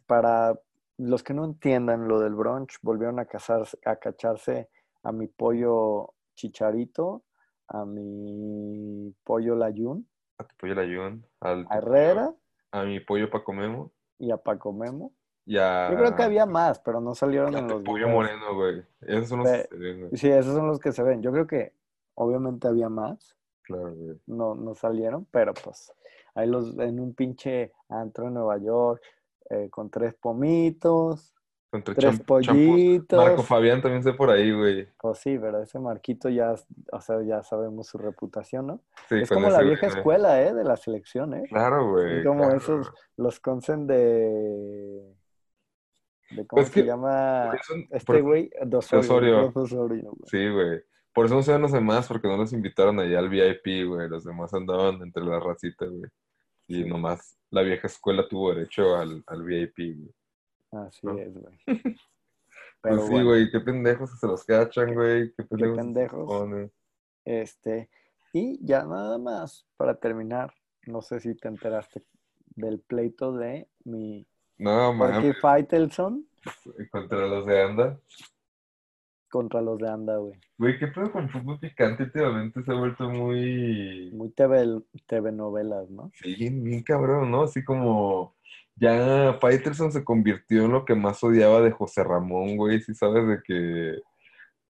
[0.06, 0.58] para
[0.98, 4.70] los que no entiendan lo del brunch, volvieron a casarse, a cacharse
[5.02, 7.22] a mi pollo chicharito,
[7.68, 10.06] a mi pollo layún,
[10.38, 12.34] A tu pollo Layún, al a Herrera
[12.72, 15.12] a mi pollo Paco Memo y a Paco Memo.
[15.46, 15.88] y a...
[15.90, 18.12] Yo creo que había más, pero no salieron en los pollo videos.
[18.12, 18.82] moreno, güey.
[19.02, 20.10] Esos son los Pe- que se ven, güey.
[20.16, 21.22] Sí, esos son los que se ven.
[21.22, 21.72] Yo creo que
[22.14, 24.16] obviamente había más, Claro, güey.
[24.26, 25.92] no, no salieron, pero pues
[26.34, 29.02] ahí los en un pinche antro en Nueva York
[29.50, 31.34] eh, con tres pomitos,
[31.70, 33.18] Contra tres pollitos.
[33.18, 34.88] Marco Fabián también sé por ahí, güey.
[34.98, 36.54] Pues sí, pero ese Marquito ya,
[36.92, 38.80] o sea, ya sabemos su reputación, ¿no?
[39.08, 39.98] Sí, es como la vieja güey.
[39.98, 40.54] escuela, ¿eh?
[40.54, 41.44] De la selección, ¿eh?
[41.48, 42.22] Claro, güey.
[42.24, 45.02] como claro, esos, los consen de...
[46.30, 47.52] de ¿Cómo Pues se que- llama?
[47.60, 49.52] Eso- Este güey, de Osorio.
[49.54, 50.14] Osorio, güey.
[50.26, 50.80] Sí, güey.
[51.12, 54.08] Por eso no se ven los demás, porque no los invitaron allá al VIP, güey.
[54.08, 56.10] Los demás andaban entre la racita, güey.
[56.68, 60.14] Y nomás la vieja escuela tuvo derecho al, al VIP, güey.
[60.84, 61.18] Así ¿no?
[61.18, 61.58] es, güey.
[62.82, 65.32] Pero Pues sí, bueno, güey, qué pendejos se los cachan, güey.
[65.34, 65.76] Qué pendejos.
[65.76, 66.24] se pendejos.
[66.26, 66.72] ponen.
[67.24, 67.90] este...
[68.32, 70.52] Y ya nada más, para terminar,
[70.86, 72.04] no sé si te enteraste
[72.54, 74.26] del pleito de mi
[74.58, 76.28] No, mames, Faitelson
[76.90, 78.00] contra los de Anda.
[79.30, 80.38] contra los de Anda, güey.
[80.58, 84.10] Güey, qué pedo con fútbol picante últimamente se ha vuelto muy...
[84.12, 86.10] Muy TV, TV novelas, ¿no?
[86.14, 87.44] Sí, bien, bien cabrón, ¿no?
[87.44, 88.35] Así como
[88.76, 92.80] ya Faitelson se convirtió en lo que más odiaba de José Ramón, güey.
[92.80, 94.02] Si sabes de que,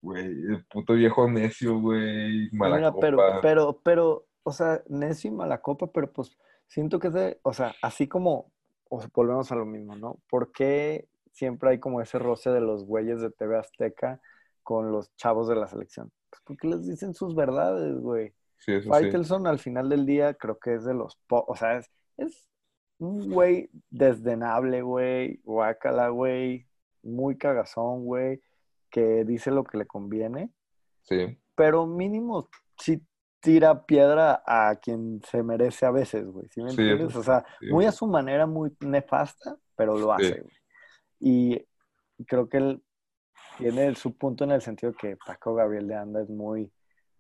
[0.02, 3.42] güey, el puto viejo necio, güey, mala pero, copa.
[3.42, 7.52] pero, pero, o sea, necio y mala copa, pero pues siento que es de, o
[7.52, 8.52] sea, así como,
[8.90, 10.20] o sea, volvemos a lo mismo, ¿no?
[10.30, 14.22] ¿Por qué siempre hay como ese roce de los güeyes de TV Azteca
[14.64, 16.10] con los chavos de la selección?
[16.30, 18.34] Pues porque les dicen sus verdades, güey.
[18.60, 18.90] Sí, eso sí.
[18.90, 22.50] Faitelson al final del día creo que es de los, o sea, es, es
[23.00, 26.68] un güey desdenable, güey, guácala, güey,
[27.02, 28.42] muy cagazón, güey,
[28.90, 30.52] que dice lo que le conviene
[31.04, 33.02] Sí, pero mínimo sí
[33.40, 36.48] tira piedra a quien se merece a veces, güey.
[36.50, 37.16] ¿Sí me entiendes?
[37.16, 37.68] O sea, sí.
[37.72, 40.26] muy a su manera, muy nefasta, pero lo Sí.
[40.26, 40.54] hace, güey.
[41.22, 41.66] Y
[42.26, 42.84] creo que él
[43.58, 46.72] tiene su punto en el sentido que Paco Gabriel de Anda es muy.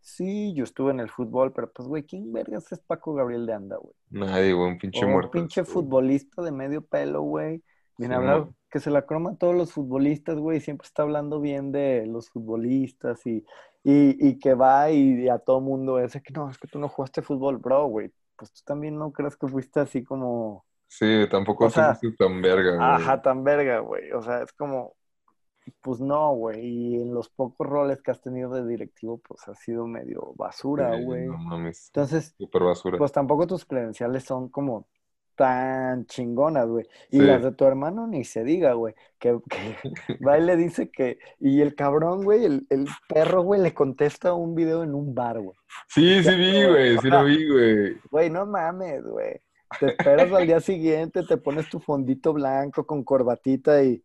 [0.01, 3.53] Sí, yo estuve en el fútbol, pero pues, güey, ¿quién vergas es Paco Gabriel de
[3.53, 3.93] Anda, güey?
[4.11, 5.31] nadie, güey, un pinche Un muerto.
[5.31, 5.73] pinche güey.
[5.73, 7.63] futbolista de medio pelo, güey.
[7.97, 10.61] Viene a Sí, hablar mo- que se la croma a todos los futbolistas, güey.
[10.61, 13.45] Siempre está hablando bien de los futbolistas y,
[13.83, 16.89] y, y que va y, a todo mundo ese que no, es que tú no
[16.89, 18.11] jugaste fútbol, bro, güey.
[18.35, 22.79] Pues tú también no crees que fuiste así como, Sí, tampoco O sea, tan verga,
[22.79, 22.79] güey.
[22.95, 24.11] ajá, tan verga, güey.
[24.13, 24.95] O sea, es como,
[25.81, 26.59] pues no, güey.
[26.65, 30.97] Y en los pocos roles que has tenido de directivo, pues ha sido medio basura,
[30.97, 31.27] Sí, güey.
[31.27, 31.87] No mames.
[31.87, 32.97] Entonces, Súper basura.
[32.97, 34.87] pues tampoco tus credenciales son como
[35.35, 36.85] tan chingonas, güey.
[37.11, 37.25] Y Sí.
[37.25, 38.93] las de tu hermano ni se diga, güey.
[39.17, 39.57] Que, que
[40.27, 41.17] va y le dice que.
[41.39, 45.39] Y el cabrón, güey, el, el perro, güey, le contesta un video en un bar,
[45.39, 45.55] güey.
[45.87, 47.97] Sí, sí vi, güey, sí lo vi, güey.
[48.11, 49.39] Güey, no mames, güey.
[49.79, 54.03] Te esperas al día siguiente, te pones tu fondito blanco con corbatita y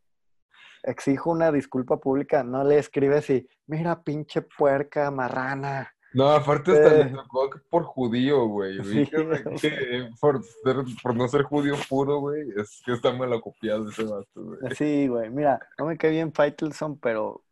[0.85, 2.45] exijo una disculpa pública.
[2.45, 5.91] No le escribes y, mira, pinche puerca, marrana.
[6.13, 7.05] No, aparte hasta Eh.
[7.07, 8.85] le tocó que por judío, güey.
[8.85, 13.89] Sí, que por, ser- por no ser judío puro, güey, es que está mal acopiado
[13.89, 14.59] ese vato, güey.
[14.77, 15.29] Sí, güey.
[15.31, 17.43] Mira, no me cae bien Faitelson, pero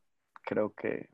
[0.44, 1.08] creo que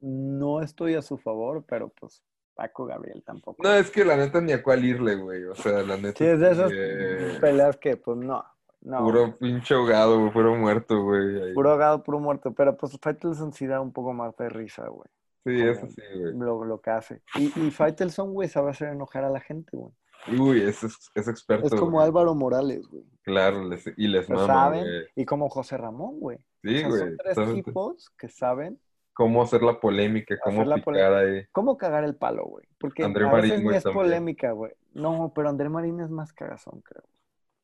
[0.00, 2.22] no estoy a su favor, pero pues
[2.54, 3.62] Paco Gabriel tampoco.
[3.62, 5.44] No, es que la neta ni a cuál irle, güey.
[5.44, 6.18] O sea, la neta.
[6.18, 8.44] Sí, es de esas que peleas que, pues no,
[8.82, 9.04] no.
[9.04, 11.52] Puro pinche ahogado, güey, puro muerto, güey.
[11.54, 12.52] Puro ahogado, puro muerto.
[12.54, 15.08] Pero pues Faitelson sí da un poco más de risa, güey.
[15.44, 16.34] Sí, eso sí, güey.
[16.36, 17.22] Lo, lo que hace.
[17.36, 19.92] Y, y Faitelson, güey, sabe hacer enojar a la gente, güey.
[20.38, 21.66] Uy, es, es, experto.
[21.66, 22.04] Es como güey.
[22.06, 23.04] Álvaro Morales, güey.
[23.22, 24.80] Claro, les- y les mama, saben.
[24.82, 25.04] güey.
[25.16, 26.36] Y como José Ramón, güey.
[26.36, 27.00] O Sí, sea, güey.
[27.00, 28.78] son tres ¿sabes tipos que saben
[29.14, 31.44] Cómo hacer la polémica, cómo picar ahí.
[31.52, 32.66] cómo cagar el palo, güey.
[32.78, 34.04] Porque André a Marín, veces ni güey, es también.
[34.04, 34.72] polémica, güey.
[34.92, 37.02] No, pero André Marín es más cagazón, creo.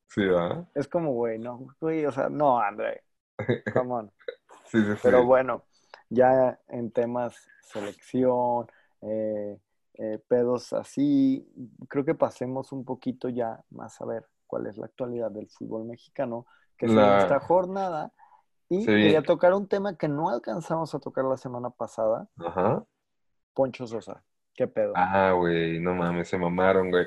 [0.09, 0.67] Sí, ¿verdad?
[0.75, 3.03] Es como, güey, no, güey, o sea, no, André.
[3.73, 4.13] Come on.
[4.65, 4.99] Sí, sí, sí.
[5.03, 5.65] Pero bueno,
[6.09, 8.67] ya en temas selección,
[9.03, 9.59] eh,
[9.95, 11.47] eh, pedos así,
[11.89, 15.85] creo que pasemos un poquito ya más a ver cuál es la actualidad del fútbol
[15.85, 18.13] mexicano, que es La- esta jornada.
[18.69, 22.85] Y quería tocar un tema que no alcanzamos a tocar la semana pasada, Ajá.
[23.55, 24.23] Poncho Sosa.
[24.57, 24.93] ¿Qué pedo?
[24.97, 27.07] Ah, güey, no mames, se mamaron, güey.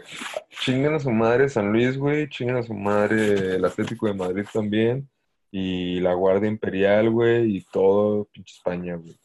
[0.50, 2.30] Chingan a su madre San Luis, güey.
[2.30, 5.10] Chingan a su madre el Atlético de Madrid también.
[5.52, 7.58] Y la Guardia Imperial, güey.
[7.58, 9.18] Y todo pinche España, güey.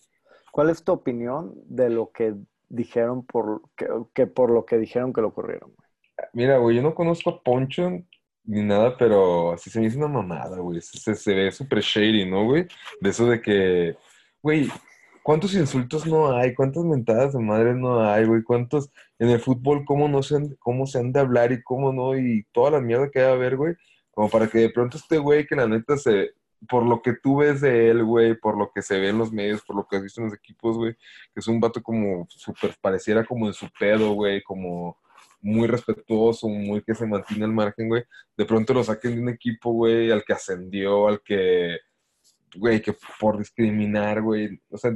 [0.52, 2.34] ¿Cuál es tu opinión de lo que
[2.70, 5.72] dijeron por que, que por lo que dijeron que lo ocurrieron?
[5.76, 5.88] güey?
[6.32, 7.90] Mira, güey, yo no conozco a Poncho
[8.44, 10.80] ni nada, pero así se me hizo una mamada, güey.
[10.80, 12.66] Se, se- se ve súper shady, ¿no, güey?
[13.00, 13.96] De eso de que,
[14.42, 14.68] güey,
[15.24, 16.54] ¿cuántos insultos no hay?
[16.54, 18.42] ¿Cuántas mentadas de madre no hay, güey?
[18.42, 21.92] ¿Cuántos en el fútbol, cómo no se han, cómo se han de hablar y cómo
[21.94, 22.16] no?
[22.16, 23.74] Y toda la mierda que debe haber, güey.
[24.10, 26.32] Como para que de pronto este güey que la neta se,
[26.68, 29.32] por lo que tú ves de él, güey, por lo que se ve en los
[29.32, 32.26] medios, por lo que has visto en los equipos, güey, que es un vato como
[32.28, 34.98] súper, pareciera como en su pedo, güey, como
[35.40, 38.04] muy respetuoso, muy que se mantiene al margen, güey.
[38.37, 41.78] De pronto lo saquen de un equipo, güey, al que ascendió, al que,
[42.56, 44.60] güey, que por discriminar, güey.
[44.70, 44.92] O sea,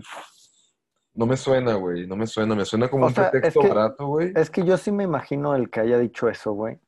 [1.14, 3.60] no me suena, güey, no me suena, me suena como O un sea, es pretexto
[3.60, 4.32] que- barato, güey.
[4.36, 6.78] Es que yo sí me imagino el que haya dicho eso, güey.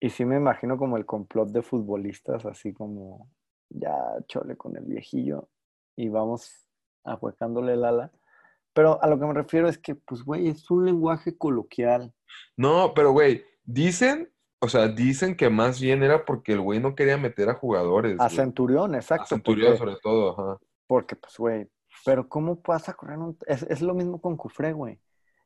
[0.00, 3.30] Y sí me imagino como el complot de futbolistas, así como
[3.70, 3.94] ya
[4.28, 5.48] chole con el viejillo
[5.96, 6.68] y vamos
[7.04, 8.12] ahuecándole el ala.
[8.74, 12.12] Pero a lo que me refiero es que, pues, güey, es un lenguaje coloquial.
[12.58, 16.94] No, pero, güey, dicen, o sea, dicen que más bien era porque el güey no
[16.94, 18.36] quería meter a jugadores, A güey.
[18.36, 19.26] Centurión, A exacto.
[19.26, 20.58] Centurión, porque- sobre todo, ajá.
[20.86, 21.68] Porque, pues, güey,
[22.04, 23.36] pero ¿cómo vas a correr un...
[23.46, 25.00] Es, es lo mismo con Cufré, güey.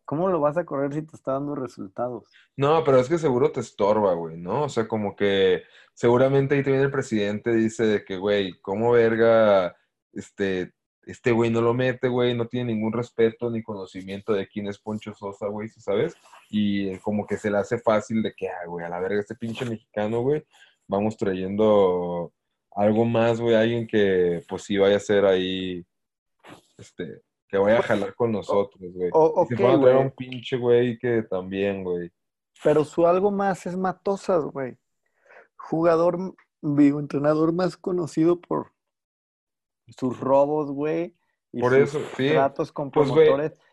[0.04, 2.24] ¿Cómo lo vas a correr si te está dando resultados?
[2.56, 4.64] No, pero es que seguro te estorba, güey, ¿no?
[4.64, 5.62] O sea, como que
[5.94, 9.76] seguramente ahí te viene el presidente, dice de que, güey, ¿cómo verga,
[10.12, 10.72] este,
[11.06, 14.78] este güey no lo mete, güey, no tiene ningún respeto ni conocimiento de quién es
[14.78, 16.14] Poncho Sosa, güey, ¿sí ¿sabes?
[16.50, 19.20] Y eh, como que se le hace fácil de que, ah, güey, a la verga,
[19.20, 20.44] este pinche mexicano, güey,
[20.86, 22.32] vamos trayendo
[22.72, 25.84] algo más, güey, alguien que, pues sí vaya a ser ahí,
[26.78, 29.10] este, que vaya a jalar con nosotros, güey.
[29.12, 32.10] O- Y si ok, fuera a traer un pinche güey que también, güey.
[32.62, 34.76] Pero su algo más es Matosas, güey.
[35.56, 38.72] Jugador, digo, entrenador más conocido por
[39.98, 41.16] sus robos, güey.
[41.52, 42.30] Y Por sus eso, sí.
[42.30, 43.08] tratos con Pues,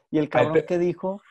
[0.10, 1.22] y el cabrón te- que dijo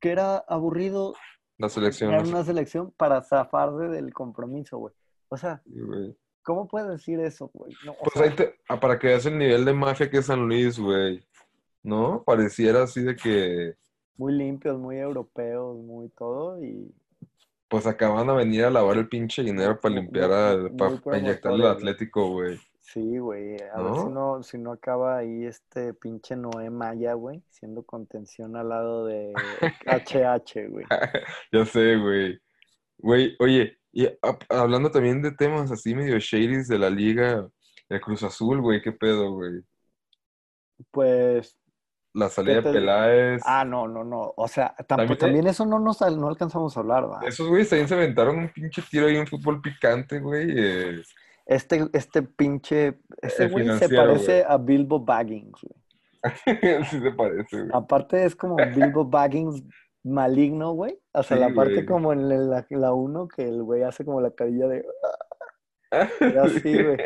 [0.00, 1.14] que era aburrido
[1.58, 2.10] La selección.
[2.24, 4.94] sé, una selección para zafarse del compromiso, güey.
[5.28, 6.16] O sea, güey.
[6.42, 7.72] ¿cómo puedes decir eso, güey?
[7.84, 10.26] No, Pues sea, ahí te, ah, para que veas el nivel de mafia que es
[10.26, 11.22] San Luis, güey.
[11.82, 12.22] ¿No?
[12.24, 13.74] Pareciera así de que,
[14.16, 16.62] muy limpios, muy europeos, muy todo.
[16.62, 16.92] Y
[17.68, 21.72] pues acaban a venir a lavar el pinche dinero para limpiar, muy para, inyectarle al.
[21.72, 22.58] Atlético, güey.
[22.92, 23.56] Sí, güey.
[23.74, 28.56] A ver si no, si no acaba ahí este pinche Noé Maya, güey, siendo contención
[28.56, 29.32] al lado de
[29.86, 30.84] HH, güey.
[31.52, 32.38] Ya sé, güey.
[32.98, 37.48] Güey, oye, y a- hablando también de temas así medio shadys de la liga,
[37.88, 39.62] el Cruz Azul, güey, qué pedo, güey.
[40.90, 41.56] Pues,
[42.14, 43.42] La salida ¿Qué te- de Peláez.
[43.44, 44.32] ah, no, no, no.
[44.36, 47.20] O sea, tampoco, También- también eso no nos no alcanzamos a hablar, ¿va?
[47.26, 50.46] Esos güeyes también se inventaron un pinche tiro ahí en fútbol picante, güey.
[50.56, 51.02] eh.
[51.48, 55.82] Este, este pinche, ese El güey se parece a Bilbo Baggins, güey.
[56.84, 57.70] sí se parece, güey.
[57.72, 59.64] Aparte es como Bilbo Baggins
[60.04, 61.00] maligno, güey.
[61.12, 64.20] O sea, Sí, la parte como en la, la uno que el güey hace como
[64.20, 64.84] la carilla de...
[66.38, 66.98] así, güey.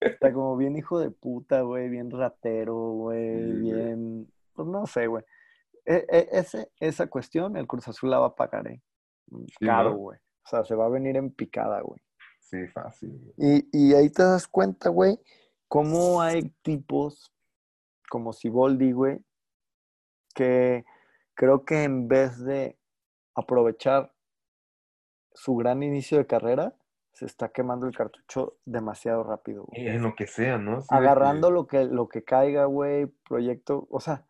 [0.00, 4.32] Está como bien hijo de puta, güey, bien ratero, güey, Sí, bien...
[4.52, 5.22] Pues no sé, güey.
[5.84, 8.82] E- e- ese, esa cuestión el Cruz Azul la va a pagar, ¿eh?
[9.60, 9.96] Caro, ¿no?
[9.96, 10.18] güey.
[10.18, 12.00] O sea, se va a venir en picada, güey.
[12.48, 13.34] Sí, fácil.
[13.36, 15.18] Y, y ahí te das cuenta, güey,
[15.66, 17.32] cómo hay tipos
[18.08, 19.18] como Siboldi, güey,
[20.32, 20.84] que
[21.34, 22.78] creo que en vez de
[23.34, 24.12] aprovechar
[25.34, 26.74] su gran inicio de carrera,
[27.12, 29.88] se está quemando el cartucho demasiado rápido, güey.
[29.88, 30.84] En lo que sea, ¿no?
[30.88, 34.24] Agarrando lo que, lo que caiga, güey, proyecto, o sea,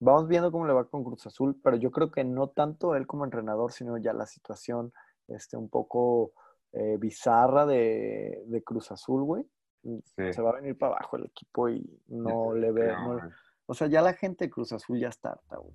[0.00, 3.06] vamos viendo cómo le va con Cruz Azul, pero yo creo que no tanto él
[3.06, 4.92] como entrenador, sino ya la situación
[5.28, 6.32] este, un poco
[6.72, 9.44] eh, bizarra de, de Cruz Azul, güey.
[9.82, 10.32] Sí.
[10.32, 12.82] Se va a venir para abajo el equipo y no le ve.
[12.82, 13.24] creo, no- güey.
[13.66, 15.74] o sea, ya la gente de Cruz Azul ya está harta, güey.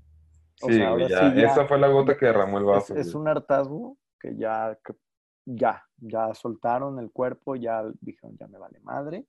[0.61, 2.95] O Sí, sea, ahora ya, sí ya- Esa fue la gota que derramó el vaso.
[2.95, 4.93] es un hartazgo que ya, que
[5.45, 9.25] ya, ya soltaron el cuerpo, ya dijeron, ya me vale madre.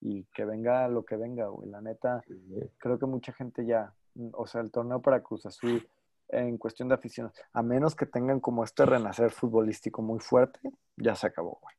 [0.00, 1.68] Y que venga lo que venga, güey.
[1.70, 2.34] La neta, Sí,
[2.78, 5.86] creo que mucha gente ya, mm, o sea, el torneo para Cruz Azul
[6.28, 10.60] en cuestión de afición, a menos que tengan como este renacer futbolístico muy fuerte,
[10.96, 11.74] ya se acabó, güey.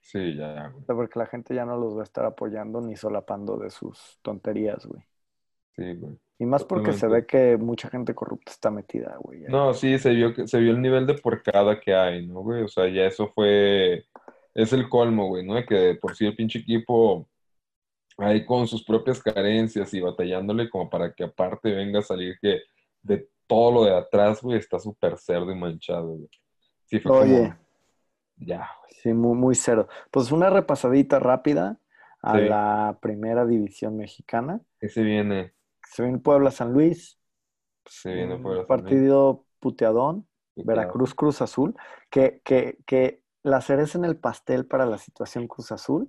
[0.00, 0.84] Sí, ya, güey.
[0.86, 4.86] Porque la gente ya no los va a estar apoyando ni solapando de sus tonterías,
[4.86, 5.02] güey.
[5.74, 6.18] Sí, güey.
[6.38, 9.40] Y más porque se ve que mucha gente corrupta está metida, güey.
[9.48, 12.62] No, sí, se vio, que, se vio el nivel de porcada que hay, ¿no, güey?
[12.62, 14.04] O sea, ya eso fue
[14.56, 15.54] es el colmo, güey, ¿no?
[15.54, 17.28] De que por sí el pinche equipo
[18.18, 22.62] ahí con sus propias carencias y batallándole como para que aparte venga a salir que
[23.02, 26.28] de todo lo de atrás, güey, está súper cerdo y manchado, güey.
[26.84, 27.56] Sí, fue Oye, como,
[28.36, 28.94] ya, güey.
[29.02, 29.88] sí, muy, muy cero.
[30.10, 31.78] Pues una repasadita rápida
[32.22, 32.44] a Sí.
[32.48, 34.60] la primera división mexicana.
[34.80, 35.54] Ese viene,
[35.88, 37.18] Se viene Puebla San Luis,
[37.84, 40.26] se viene un por partido puteadón,
[40.56, 41.74] Veracruz Cruz Azul,
[42.10, 46.08] que, que, que la cereza en el pastel para la situación Cruz Azul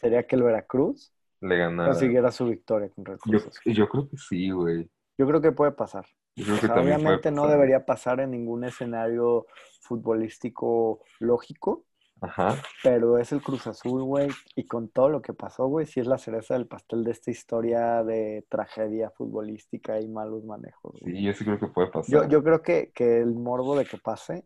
[0.00, 1.90] sería que el Veracruz Le ganara.
[1.90, 3.72] consiguiera su victoria contra el Yo, Cruz Azul.
[3.74, 4.88] yo creo que sí, güey.
[5.18, 6.06] Yo creo que puede pasar.
[6.36, 9.46] Yo creo O que sea, también puede obviamente no debería pasar en ningún escenario
[9.80, 11.84] futbolístico lógico,
[12.20, 12.56] Ajá.
[12.82, 16.06] pero es el Cruz Azul, güey, y con todo lo que pasó, güey, sí es
[16.06, 21.00] la cereza del pastel de esta historia de tragedia futbolística y malos manejos.
[21.00, 21.14] güey.
[21.16, 22.12] Sí, yo sí creo que puede pasar.
[22.24, 24.44] Yo, yo creo que, que el morbo de que pase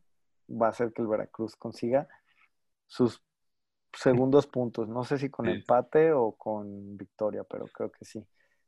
[0.49, 2.09] va a ser que el Veracruz consiga
[2.87, 3.23] sus
[3.93, 4.89] segundos puntos.
[4.89, 5.53] No sé si con Sí.
[5.53, 8.25] empate o con victoria, pero creo que sí.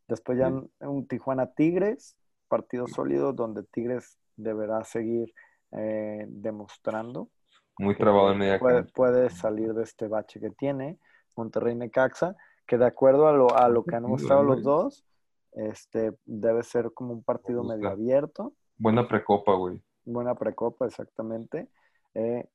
[0.09, 0.69] Después ya Sí.
[0.81, 2.17] un Tijuana Tigres,
[2.53, 5.33] partido sólido donde Tigres deberá seguir
[5.71, 7.31] eh, demostrando
[7.79, 8.61] Muy trabado en media
[8.95, 10.99] puede, salir de este bache que tiene.
[11.35, 12.37] Monterrey Necaxa,
[12.67, 15.07] que de acuerdo a lo, a lo que han mostrado los dos,
[15.53, 18.53] este, debe ser como un partido Me medio abierto.
[18.77, 19.81] Buena precopa, güey.
[20.05, 21.71] Buena precopa, exactamente.
[22.13, 22.47] Eh,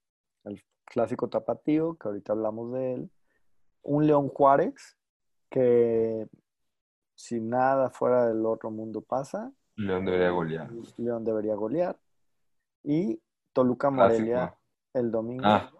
[0.44, 3.12] el clásico tapatío, que ahorita hablamos de él.
[3.82, 4.96] Un León Juárez,
[5.50, 6.28] que
[7.16, 10.70] si nada fuera del otro mundo pasa, León debería golear.
[10.98, 11.98] León debería golear.
[12.84, 13.22] Y
[13.54, 14.60] Toluca Morelia Clásico.
[14.94, 15.44] el domingo.
[15.46, 15.72] Ah.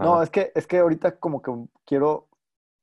[0.00, 1.52] No, es que, es que ahorita como que
[1.84, 2.28] quiero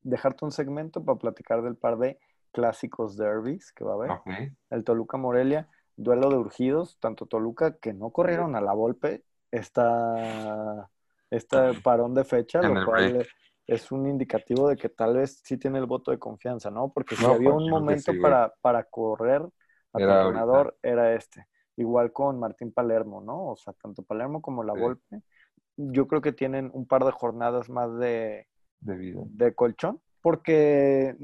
[0.02, 2.20] dejarte un segmento para platicar del par de
[2.52, 4.52] clásicos derbis que va a haber.
[4.70, 10.90] El Toluca Morelia, duelo de urgidos, tanto Toluca que no corrieron a la golpe esta,
[11.30, 13.28] este parón de fecha, lo cual break.
[13.68, 16.92] es un indicativo de que tal vez sí tiene el voto de confianza, ¿no?
[16.92, 19.48] Porque si No, había pues, un momento sí, para, para correr
[19.94, 21.48] a tu Era era este.
[21.78, 23.48] Igual con Martín Palermo, ¿no?
[23.52, 24.80] O sea, tanto Palermo como la Sí.
[24.82, 25.22] Volpe,
[25.78, 28.48] yo creo que tienen un par de jornadas más de,
[28.82, 29.22] De vida.
[29.26, 31.16] de colchón, porque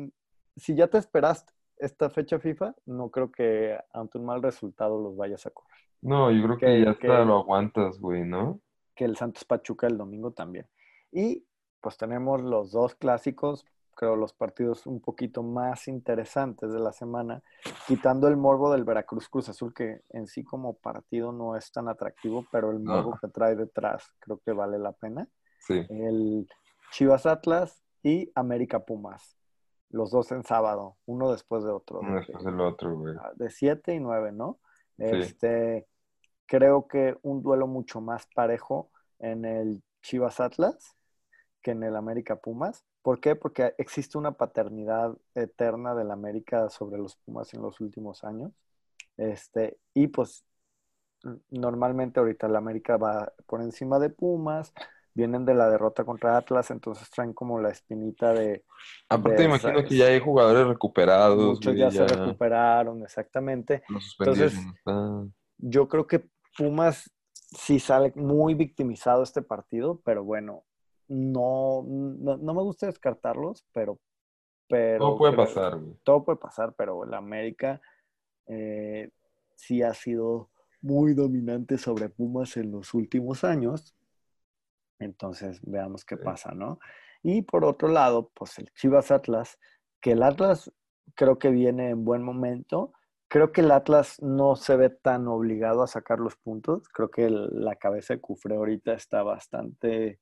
[0.55, 5.17] si ya te esperaste esta fecha FIFA, no creo que ante un mal resultado los
[5.17, 5.75] vayas a correr.
[6.01, 8.61] No, yo creo que, Que- ya hasta que- lo aguantas, güey, ¿no?
[8.95, 10.67] Que el Santos Pachuca el domingo también.
[11.11, 11.45] Y
[11.81, 13.65] pues tenemos los dos clásicos,
[13.95, 17.41] creo los partidos un poquito más interesantes de la semana,
[17.87, 21.87] quitando el morbo del Veracruz Cruz Azul, que en sí como partido no es tan
[21.87, 25.27] atractivo, pero el morbo que trae detrás creo que vale la pena.
[25.59, 25.83] Sí.
[25.89, 26.47] el
[26.91, 29.35] Chivas Atlas y América Pumas.
[29.89, 31.99] Los dos en sábado, uno después de otro.
[32.01, 33.15] Uno de- después del otro, güey.
[33.35, 34.59] De 7 y 9, ¿no?
[34.97, 35.03] Sí.
[35.05, 35.87] Este,
[36.45, 40.95] creo que un duelo mucho más parejo en el Chivas Atlas
[41.63, 42.85] que en el América Pumas.
[43.05, 43.35] ¿Por qué?
[43.35, 48.51] Porque existe una paternidad eterna del América sobre los Pumas en los últimos años.
[49.15, 50.43] Este, y pues
[51.51, 54.73] normalmente ahorita el América va por encima de Pumas,
[55.13, 58.65] vienen de la derrota contra Atlas, entonces traen como la espinita de
[59.07, 63.83] Aparte, de imagino que ya hay jugadores recuperados, muchos ya, ya se recuperaron, exactamente.
[64.17, 64.57] Entonces-.
[65.59, 66.27] Yo creo que
[66.57, 70.63] Pumas sí sale muy victimizado este partido, pero bueno,
[71.07, 73.99] no, no, no me gusta descartarlos, pero...
[74.67, 75.97] pero Todo puede creo- pasar, güey.
[76.03, 77.81] Todo puede pasar, pero el América
[78.47, 79.09] eh,
[79.55, 80.49] sí ha sido
[80.81, 83.95] muy dominante sobre Pumas en los últimos años.
[84.99, 86.23] Entonces, veamos qué Sí.
[86.23, 86.79] pasa, ¿no?
[87.23, 89.57] Y por otro lado, pues el Chivas Atlas,
[90.01, 90.71] que el Atlas
[91.15, 92.93] creo que viene en buen momento.
[93.27, 96.87] Creo que el Atlas no se ve tan obligado a sacar los puntos.
[96.89, 100.19] Creo que el- la cabeza de Cufré ahorita está bastante,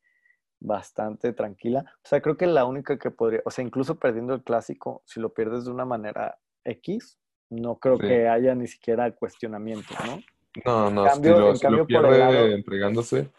[0.63, 1.85] bastante tranquila.
[1.97, 5.19] O sea, creo que la única que podría, o sea, incluso perdiendo el clásico, si
[5.19, 8.07] lo pierdes de una manera X, no creo Sí.
[8.07, 10.19] que haya ni siquiera cuestionamiento, ¿no?
[10.65, 13.29] No, no, cambio- si lo, en si lo cambio, por el lado- entregándose,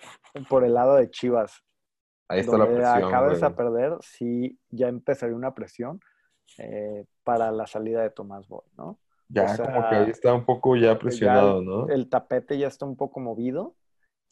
[0.48, 1.62] Por el lado de Chivas,
[2.28, 3.52] ahí está la donde presión, acabes güey.
[3.52, 6.00] a perder, sí ya empezaría una presión
[6.58, 8.98] eh, para la salida de Tomás Boy, ¿no?
[9.28, 11.88] Ya o sea, como que ahí está un poco ya presionado, ¿no?
[11.88, 13.74] El tapete ya está un poco movido.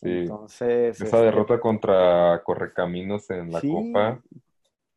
[0.02, 0.10] Sí.
[0.10, 0.96] Entonces.
[0.96, 3.70] Esa este, derrota contra Correcaminos en la Sí.
[3.70, 4.20] Copa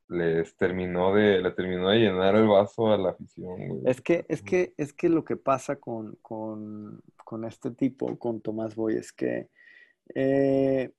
[0.07, 3.81] les terminó de, le terminó de llenar el vaso a la afición, güey.
[3.85, 8.41] Es que, es que, es que lo que pasa con, con, con este tipo, con
[8.41, 9.49] Tomás Boy, es que
[10.13, 10.91] eh,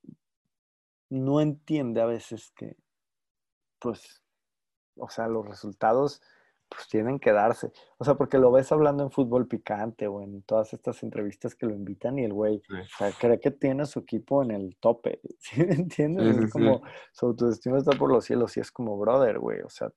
[1.09, 2.77] no entiende a veces que,
[3.79, 4.23] pues,
[4.97, 6.21] o sea, los resultados
[6.69, 7.71] pues tienen que darse.
[7.99, 11.67] O sea, porque lo ves hablando en fútbol picante o en todas estas entrevistas que
[11.67, 12.75] lo invitan y el güey, Sí.
[12.75, 15.21] o sea, cree que tiene a su equipo en el tope.
[15.39, 16.37] ¿Sí me entiendes?
[16.37, 19.69] Sí, es como, su autoestima está por los cielos y es como, brother, güey, o
[19.69, 19.91] sea,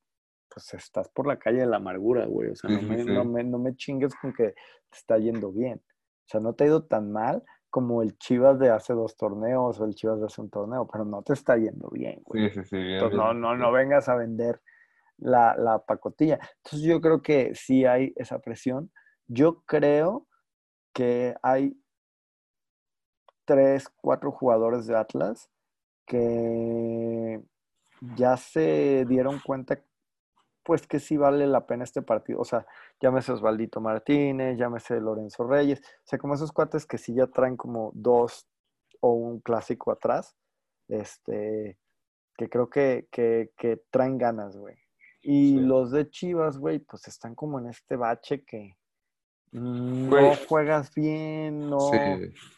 [0.54, 2.50] pues estás por la calle de la amargura, güey.
[2.52, 4.54] O sea, no, me, no, me, no me chingues con que
[4.90, 5.82] te está yendo bien.
[5.86, 9.80] O sea, no te ha ido tan mal como el Chivas de hace dos torneos
[9.80, 12.50] o el Chivas de hace un torneo, pero no te está yendo bien, güey.
[12.50, 12.76] Sí, sí, sí.
[12.78, 13.42] bien, Entonces, no, bien.
[13.42, 14.60] no, no vengas a vender
[15.20, 16.40] la, la pacotilla.
[16.64, 18.92] Entonces, yo creo que sí hay esa presión.
[19.28, 20.28] Yo creo
[20.94, 21.78] que hay
[23.46, 25.50] tres, cuatro jugadores de Atlas
[26.06, 27.42] que
[28.16, 29.84] ya se dieron cuenta,
[30.64, 32.40] pues que sí vale la pena este partido.
[32.40, 32.66] O sea,
[33.02, 35.80] llámese Osvaldito Martínez, llámese Lorenzo Reyes.
[35.80, 38.48] O sea, como esos cuates que sí ya traen como dos
[39.02, 40.36] o un clásico atrás.
[40.88, 41.78] Este,
[42.38, 44.78] que creo que, que, que traen ganas, güey.
[45.22, 45.60] Y Sí.
[45.60, 48.78] los de Chivas, güey, pues están como en este bache que
[49.52, 51.98] no juegas bien, no, Sí,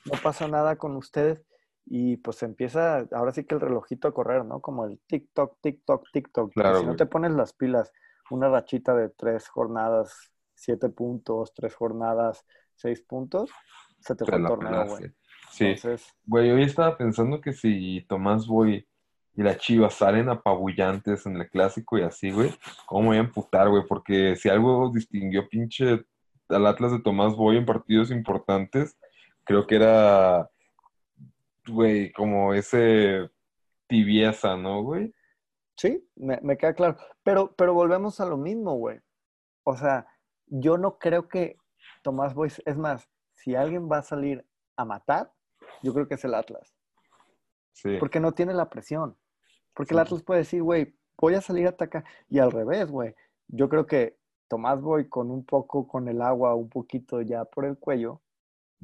[0.05, 1.41] no pasa nada con ustedes.
[1.85, 4.61] Y pues empieza, ahora sí que el relojito a correr, ¿no?
[4.61, 6.51] Como el TikTok, TikTok, TikTok.
[6.51, 7.91] que Claro, si no te pones las pilas,
[8.29, 12.45] una rachita de tres jornadas, siete puntos, tres jornadas,
[12.75, 13.49] seis puntos,
[13.99, 15.11] se te te fue el torneo, güey.
[15.51, 18.87] Sí, Entonces, güey, hoy estaba pensando que si Tomás Boy
[19.35, 22.53] y la Chivas salen apabullantes en el clásico y así, güey,
[22.85, 23.83] ¿cómo voy a emputar, güey?
[23.87, 26.05] Porque si algo distinguió pinche
[26.49, 28.97] al Atlas de Tomás Boy en partidos importantes,
[29.43, 30.49] creo que era,
[31.67, 33.29] güey, como ese
[33.87, 35.13] tibieza, ¿no, güey?
[35.77, 36.97] Sí, me, me queda claro.
[37.23, 38.99] Pero, pero volvemos a lo mismo, güey.
[39.63, 40.07] O sea,
[40.47, 41.55] yo no creo que
[42.03, 45.31] Tomás Boys, es más, si alguien va a salir a matar,
[45.81, 46.75] yo creo que es el Atlas.
[47.73, 49.17] Sí, Porque no tiene la presión.
[49.73, 49.99] Porque el.
[49.99, 52.03] Atlas puede decir, güey, voy a salir a atacar.
[52.29, 53.15] Y al revés, güey.
[53.47, 54.17] Yo creo que
[54.47, 58.21] Tomás Boy con un poco, con el agua, un poquito ya por el cuello,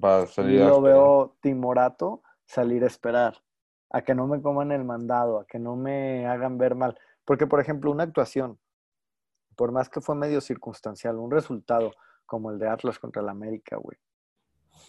[0.01, 3.43] va a y salir a lo veo timorato salir a esperar,
[3.89, 6.97] a que no me coman el mandado, a que no me hagan ver mal.
[7.25, 8.57] Porque, por ejemplo, una actuación,
[9.55, 11.91] por más que fue medio circunstancial, un resultado
[12.25, 13.97] como el de Atlas contra el América, güey,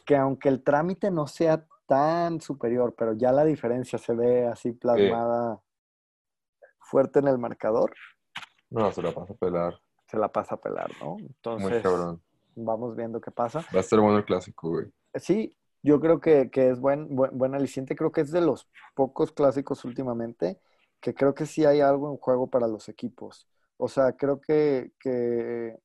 [0.07, 4.73] que aunque el trámite no sea tan superior, pero ya la diferencia se ve así
[4.73, 5.61] plasmada
[6.89, 7.95] fuerte en el marcador,
[8.71, 9.79] No, se la pasa a pelar.
[10.09, 11.17] se la pasa a pelar, ¿no?
[11.57, 12.23] Muy Entonces, cabrón.
[12.55, 13.67] vamos viendo qué pasa.
[13.75, 14.93] Va a estar bueno el clásico, güey.
[15.15, 17.97] Sí, yo creo que, que es buen, buen, buen aliciente.
[17.97, 20.61] Creo que es de los pocos clásicos últimamente
[21.01, 23.49] que creo que sí hay algo en juego para los equipos.
[23.77, 25.77] O sea, creo que, que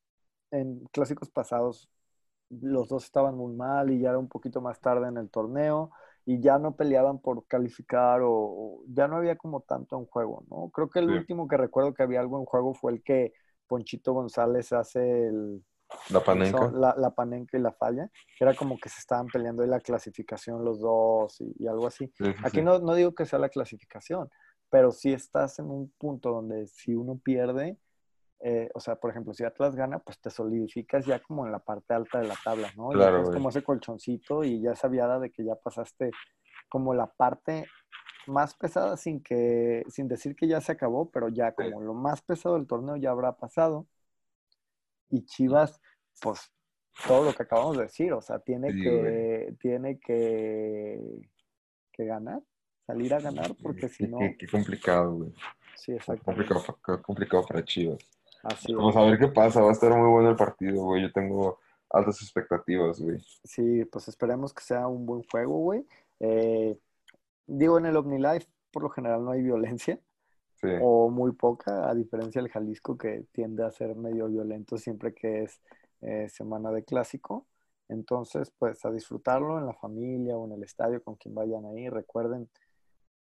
[0.52, 1.90] en clásicos pasados
[2.50, 5.92] los dos estaban muy mal y ya era un poquito más tarde en el torneo
[6.26, 10.44] y ya no peleaban por calificar o, o ya no había como tanto en juego,
[10.50, 10.70] ¿no?
[10.72, 11.14] Creo que el Sí.
[11.14, 13.34] último que recuerdo que había algo en juego fue el que
[13.68, 15.64] Ponchito González hace el,
[16.12, 16.74] La panenca.
[16.74, 19.80] la, la panenca y la falla, que era como que se estaban peleando ahí la
[19.82, 22.12] clasificación los dos y, y algo así.
[22.18, 24.30] Sí, sí, Aquí no, no digo que sea la clasificación,
[24.70, 27.78] pero sí estás en un punto donde si uno pierde,
[28.44, 31.60] eh, o sea, por ejemplo, si Atlas gana, pues te solidificas ya como en la
[31.60, 32.94] parte alta de la tabla, ¿no?
[32.94, 36.12] Ya Claro, es como ese colchoncito y ya esa viada de que ya pasaste
[36.70, 37.66] como la parte
[38.28, 42.22] más pesada sin que sin decir que ya se acabó, pero ya como lo más
[42.22, 43.88] pesado del torneo ya habrá pasado.
[45.10, 45.80] Y Chivas,
[46.22, 46.52] pues
[47.08, 51.00] todo lo que acabamos de decir, o sea, tiene Sí, que tiene que,
[51.92, 52.42] que ganar,
[52.88, 55.34] salir a ganar porque si no, qué, qué complicado, güey.
[55.76, 56.24] sí, exacto.
[56.26, 56.64] complicado,
[57.04, 58.00] complicado para Chivas.
[58.44, 59.02] Así Vamos es.
[59.02, 59.62] a ver qué pasa.
[59.62, 61.02] Va a estar muy bueno el partido, güey.
[61.04, 63.20] Yo tengo altas expectativas, güey.
[63.44, 65.86] Sí, pues esperemos que sea un buen juego, güey.
[66.20, 66.78] Eh,
[67.48, 70.00] digo, en el OmniLife por lo general no hay violencia
[70.56, 70.70] Sí.
[70.82, 75.44] o muy poca, a diferencia del Jalisco que tiende a ser medio violento siempre que
[75.44, 75.62] es
[76.02, 77.46] eh, semana de clásico.
[77.90, 81.90] Entonces, pues a disfrutarlo en la familia o en el estadio con quien vayan ahí.
[81.90, 82.50] Recuerden,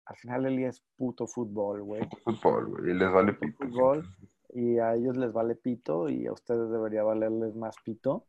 [0.05, 2.01] al final el día es puto fútbol, güey.
[2.23, 2.91] Fútbol, güey.
[2.91, 3.57] Y les vale Puto pito.
[3.67, 4.05] fútbol
[4.55, 8.25] y a ellos les vale pito y a ustedes debería valerles más pito.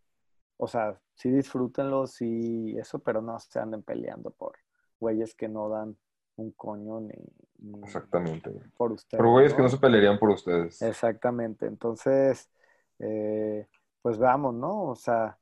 [0.56, 4.56] O sea, sí disfrútenlo, sí eso, pero no se anden peleando por
[4.98, 5.96] güeyes que no dan
[6.34, 7.14] un coño ni,
[7.58, 9.18] ni Exactamente, por ustedes.
[9.18, 9.64] Pero güeyes que ¿no?
[9.64, 10.82] no se pelearían por ustedes.
[10.82, 11.66] Exactamente.
[11.66, 12.50] Entonces,
[12.98, 13.68] eh,
[14.02, 14.82] pues veamos, ¿no?
[14.82, 15.38] O sea,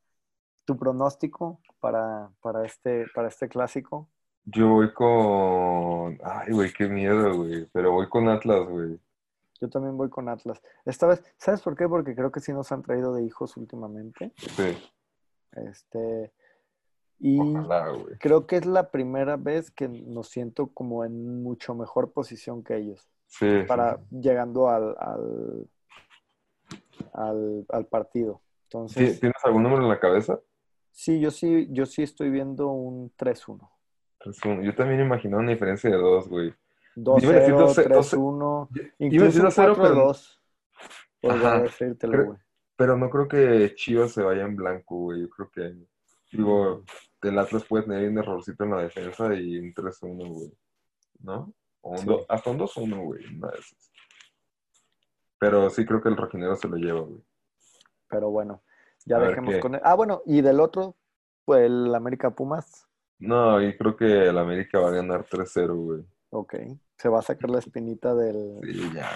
[0.67, 4.11] tu pronóstico para, para, este, para este clásico.
[4.45, 6.19] Yo voy con.
[6.23, 7.67] Ay, güey, qué miedo, güey.
[7.73, 9.01] Pero voy con Atlas, güey.
[9.65, 10.61] Yo también voy con Atlas.
[10.85, 11.89] Esta vez, ¿sabes por qué?
[11.89, 14.35] Porque creo que sí nos han traído de hijos últimamente.
[14.37, 14.77] Sí.
[15.53, 16.35] Este,
[17.19, 17.87] y Ojalá,
[18.21, 22.77] creo que es la primera vez que nos siento como en mucho mejor posición que
[22.77, 23.47] ellos, Sí.
[23.67, 24.03] para sí.
[24.21, 25.67] llegando al, al,
[27.15, 28.43] al, al partido.
[28.69, 30.39] ¿Ti- Entonces, ¿Tienes algún número en la cabeza?
[30.91, 33.71] sí, yo sí, yo sí estoy viendo un 3-1.
[34.23, 36.53] Pues, un- Yo también imaginaba una diferencia de dos, güey.
[36.97, 40.41] 2-0, Iba a decir 12, 3-1, Iba a incluso decir un 2-0, pero, 4-2.
[41.21, 41.63] Podría Ajá.
[41.63, 42.39] decírtelo, Creo- güey.
[42.77, 45.21] pero no creo que Chivas se vaya en blanco, güey.
[45.23, 45.75] Yo creo que,
[46.37, 46.85] digo,
[47.23, 50.53] el Atlas puede tener un errorcito en la defensa y un 3-1, güey.
[51.21, 51.53] ¿No?
[51.81, 52.07] O un Sí.
[52.07, 53.25] do- hasta un 2-1, güey.
[53.37, 53.91] Una de esas.
[55.39, 57.23] Pero sí creo que el rojinero se lo lleva, güey.
[58.09, 58.63] Pero bueno,
[59.05, 59.81] ya A dejemos con...
[59.83, 60.97] Ah, bueno, y del otro,
[61.45, 62.87] pues el América Pumas,
[63.19, 66.05] No, y creo que el América va a ganar 3-0, güey.
[66.31, 66.55] ok.
[66.97, 68.61] Se va a sacar la espinita del...
[68.63, 69.11] Sí, ya.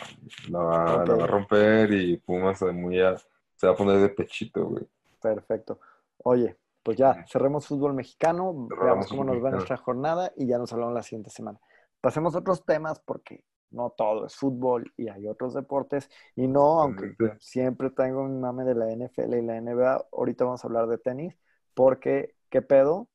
[0.51, 1.21] La va, la Ok.
[1.21, 3.17] va a romper y Pumas se, muy a-
[3.57, 4.87] se va a poner de pechito, güey.
[5.21, 5.81] Perfecto.
[6.25, 10.59] Oye, pues ya, cerremos fútbol mexicano, Cerramos veamos cómo nos va nuestra jornada y ya
[10.59, 11.59] nos hablamos la siguiente semana.
[12.01, 16.81] Pasemos a otros temas porque no todo es fútbol y hay otros deportes y no,
[16.81, 20.87] aunque siempre tengo un mame de la NFL y la NBA, ahorita vamos a hablar
[20.87, 21.37] de tenis
[21.75, 23.09] porque, ¿qué pedo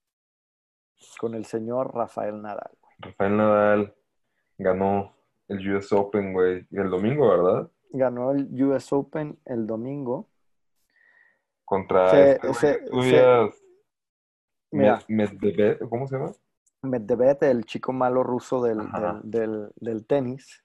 [1.20, 2.72] con el señor Rafael Nadal?
[2.82, 2.94] güey?
[3.00, 3.96] Rafael Nadal
[4.64, 5.16] ganó
[5.48, 6.66] el US Open, güey.
[6.72, 7.72] El domingo, ¿verdad?
[7.92, 10.30] Ganó el US Open el domingo.
[11.66, 13.50] Contra Se- este se- se-
[14.72, 15.00] Mira.
[15.08, 16.32] Medvedev, ¿cómo se llama?
[16.82, 19.22] Medvedev, el chico malo ruso del, Ajá.
[19.24, 20.64] del, del- del tenis.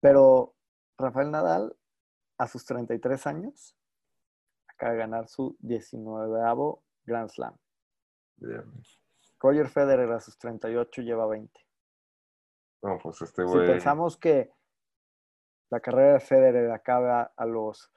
[0.00, 0.54] Pero
[0.98, 1.76] Rafael Nadal,
[2.36, 3.76] a sus 33 años,
[4.68, 6.40] acaba de ganar su 19
[7.04, 7.56] Grand Slam.
[8.36, 8.64] Bien.
[9.40, 11.60] Roger Federer, a sus 38, lleva 20.
[12.82, 14.50] No, pues este Si pensamos que
[15.70, 17.90] la carrera de Federer acaba a los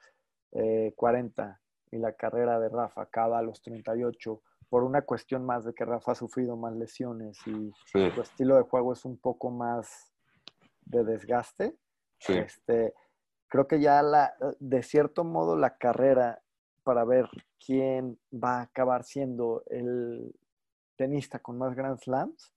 [0.52, 1.60] eh, 40
[1.92, 5.84] y la carrera de Rafa acaba a los 38, por una cuestión más de que
[5.84, 10.12] Rafa ha sufrido más lesiones y Sí, su estilo de juego es un poco más
[10.84, 11.76] de desgaste.
[12.18, 12.34] sí.
[12.34, 12.94] Este,
[13.48, 16.42] creo que ya la, de cierto modo la carrera
[16.84, 17.28] para ver
[17.64, 20.34] quién va a acabar siendo el
[20.96, 22.54] tenista con más Grand Slams,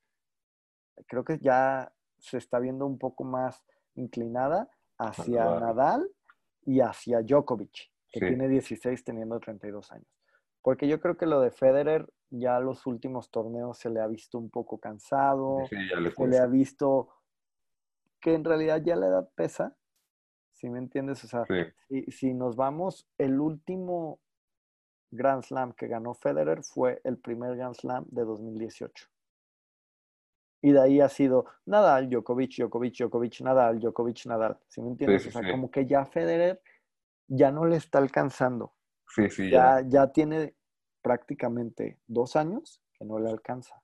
[1.08, 1.92] creo que ya
[2.26, 3.64] se está viendo un poco más
[3.96, 5.60] inclinada hacia Nadal.
[5.62, 6.12] Nadal
[6.66, 8.26] y hacia Djokovic, que Sí.
[8.28, 10.08] tiene 16 teniendo 32 años.
[10.62, 14.38] Porque yo creo que lo de Federer ya los últimos torneos se le ha visto
[14.38, 17.10] un poco cansado, Sí, le se le ha visto
[18.20, 19.78] que en realidad ya la edad pesa,
[20.54, 21.24] ¿sí me entiendes?
[21.24, 24.20] O sea, Sí, si, si nos vamos, el último
[25.12, 29.08] Grand Slam que ganó Federer fue el primer Grand Slam de 2018.
[30.66, 34.58] Y de ahí ha sido Nadal, Djokovic, Djokovic, Djokovic, Nadal, Djokovic, Nadal.
[34.68, 35.22] ¿Sí me entiendes?
[35.22, 35.52] sí, o sea, sí.
[35.52, 36.60] como que ya Federer
[37.28, 38.74] ya no le está alcanzando.
[39.08, 39.82] sí, sí, ya.
[39.82, 40.56] Ya, ya tiene
[41.04, 43.80] prácticamente dos años que no le alcanza.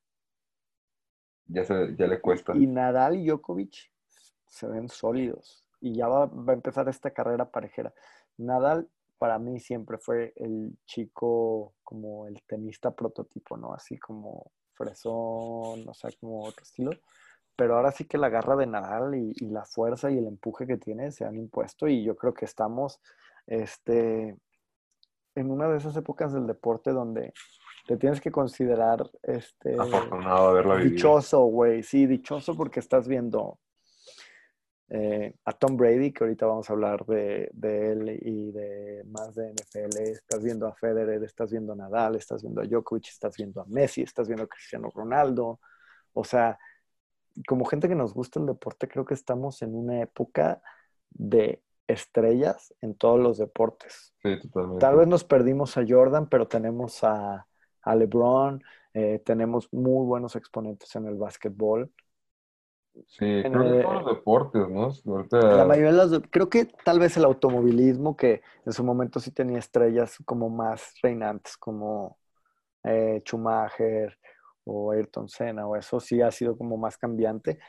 [1.45, 2.53] Ya, se, ya le cuesta.
[2.55, 3.91] Y Nadal y Djokovic
[4.47, 5.63] se ven sólidos.
[5.81, 7.93] Y ya va, va a empezar esta carrera parejera.
[8.37, 13.71] Nadal para mí siempre fue el chico como el tenista prototipo, ¿no?
[13.71, 14.51] Así como
[14.83, 16.91] fresón, o sea, como otro estilo.
[17.55, 20.65] Pero ahora sí que la garra de Nadal y, y la fuerza y el empuje
[20.65, 22.99] que tiene se han impuesto y yo creo que estamos
[23.45, 24.37] este,
[25.35, 27.33] en una de esas épocas del deporte donde
[27.87, 30.83] te tienes que considerar este, Afortunado de vivido.
[30.83, 31.83] Dichoso, güey.
[31.83, 33.59] Sí, dichoso porque estás viendo
[34.93, 39.33] eh, a Tom Brady, que ahorita vamos a hablar de, de él y de más
[39.35, 39.97] de NFL.
[40.01, 43.65] Estás viendo a Federer, estás viendo a Nadal, estás viendo a Djokovic, estás viendo a
[43.67, 45.61] Messi, estás viendo a Cristiano Ronaldo.
[46.11, 46.59] O sea,
[47.47, 50.61] como gente que nos gusta el deporte, creo que estamos en una época
[51.09, 54.13] de estrellas en todos los deportes.
[54.21, 54.81] Sí, totalmente.
[54.81, 57.47] Tal vez nos perdimos a Jordan, pero tenemos a,
[57.81, 58.61] a LeBron,
[58.93, 61.89] eh, tenemos muy buenos exponentes en el básquetbol.
[63.07, 64.91] Sí, en creo que el- todos los deportes, ¿no?
[65.13, 69.19] Ahorita, La mayoría de las, creo que tal vez el automovilismo, que en su momento
[69.19, 72.17] sí tenía estrellas como más reinantes, como
[72.83, 74.17] eh, Schumacher
[74.65, 77.59] o Ayrton Senna, o eso sí ha sido como más cambiante.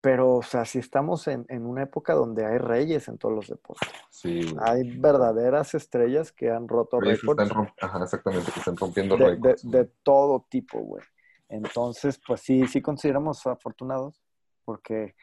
[0.00, 3.48] Pero, o sea, si estamos en, en una época donde hay reyes en todos los
[3.48, 3.88] deportes.
[4.10, 4.54] sí, güey.
[4.64, 7.42] Hay verdaderas estrellas que han roto récords.
[7.42, 9.70] están romp- Ajá, exactamente, que están rompiendo de, de- récords.
[9.70, 11.02] de todo tipo, güey.
[11.48, 14.20] Entonces, pues sí, sí consideramos afortunados
[14.68, 15.14] porque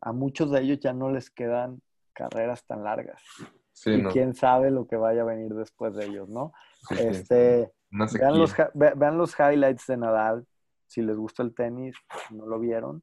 [0.00, 1.82] a muchos de ellos ya no les quedan
[2.14, 3.22] carreras tan largas.
[3.70, 4.10] Sí, y no.
[4.10, 6.54] quién sabe lo que vaya a venir después de ellos, ¿no?
[6.88, 7.70] sí, este,
[8.18, 10.46] vean, los, hi- ve- vean los highlights de Nadal,
[10.86, 11.94] si les gusta el tenis,
[12.30, 13.02] no lo vieron.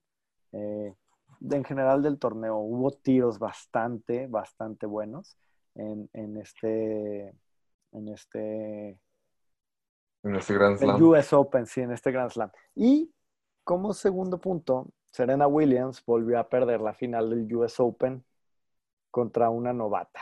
[0.54, 0.92] Eh,
[1.52, 5.38] en general del torneo hubo tiros bastante, bastante buenos
[5.76, 7.28] en, en este,
[7.92, 9.00] en este
[10.24, 11.04] En ese Grand El Slam.
[11.04, 12.50] US Open, sí, en este Grand Slam.
[12.74, 13.14] Y
[13.64, 18.22] como segundo punto, Serena Williams volvió a perder la final del US Open
[19.10, 20.20] contra una novata.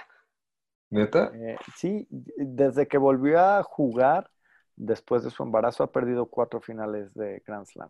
[0.91, 1.31] ¿Neta?
[1.33, 4.29] Eh, sí, desde que volvió a jugar
[4.75, 7.89] después de su embarazo ha perdido cuatro finales de Grand Slam.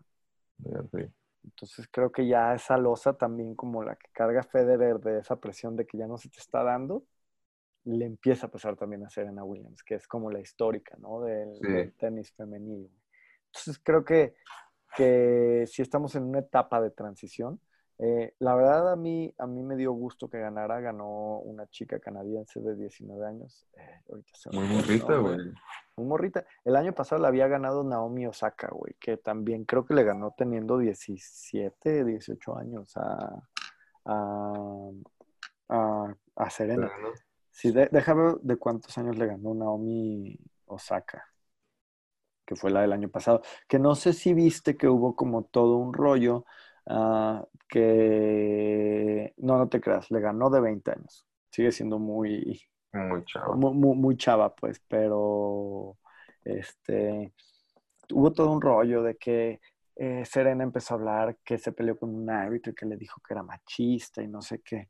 [0.92, 1.06] Sí.
[1.44, 5.76] Entonces creo que ya esa losa también como la que carga Federer de esa presión
[5.76, 7.04] de que ya no se te está dando,
[7.84, 11.20] le empieza a pasar también a Serena Williams, que es como la histórica, ¿no?
[11.20, 11.70] Del, Sí.
[11.70, 12.88] del tenis femenino.
[13.48, 14.36] Entonces creo que,
[14.96, 17.60] que sí estamos en una etapa de transición.
[17.98, 22.00] Eh, la verdad a mí, a mí me dio gusto que ganara, ganó una chica
[22.00, 23.66] canadiense de 19 años.
[23.76, 25.38] Eh, ahorita se me Muy morrita, güey.
[25.96, 26.44] Muy morrita.
[26.64, 30.34] El año pasado la había ganado Naomi Osaka, güey, que también creo que le ganó
[30.36, 33.42] teniendo 17, 18 años a,
[34.06, 34.90] a,
[35.68, 36.90] a, a Serena.
[37.50, 40.36] Sí, de- déjame ver de cuántos años le ganó Naomi
[40.66, 41.24] Osaka,
[42.46, 43.42] que fue la del año pasado.
[43.68, 46.44] Que no sé si viste que hubo como todo un rollo
[46.86, 49.34] ah, que...
[49.38, 51.26] No, no te creas, le ganó de 20 años.
[51.50, 52.62] Sigue siendo muy,
[52.94, 53.54] Muy chavo.
[53.56, 55.98] muy, muy- muy chava, pues, pero
[56.44, 57.32] este
[58.12, 59.60] hubo todo un rollo de que
[59.96, 63.20] eh, Serena empezó a hablar que se peleó con un árbitro y que le dijo
[63.26, 64.88] que era machista y no sé qué.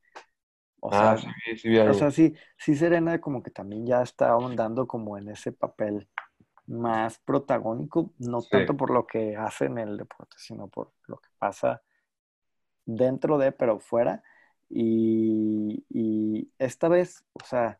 [0.81, 1.91] O sea, ah, sí, vi- sí algo.
[1.91, 6.09] o sea, sí, sí, Serena como que también ya está ahondando como en ese papel
[6.67, 8.49] más protagónico, no Sí.
[8.51, 11.83] tanto por lo que hace en el deporte, sino por lo que pasa
[12.87, 14.23] dentro de, pero fuera.
[14.69, 17.79] Y, y esta vez, o sea,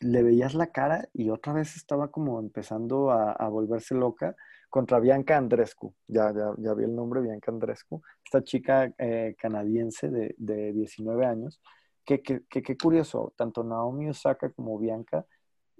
[0.00, 4.36] le veías la cara y otra vez estaba como empezando a, a volverse loca
[4.70, 5.94] contra Bianca Andrescu.
[6.06, 8.02] Ya, ya, ya vi el nombre, Bianca Andrescu.
[8.24, 11.60] Esta chica eh, canadiense de, de 19 años.
[12.04, 15.24] Que, que, que, que curioso, tanto Naomi Osaka como Bianca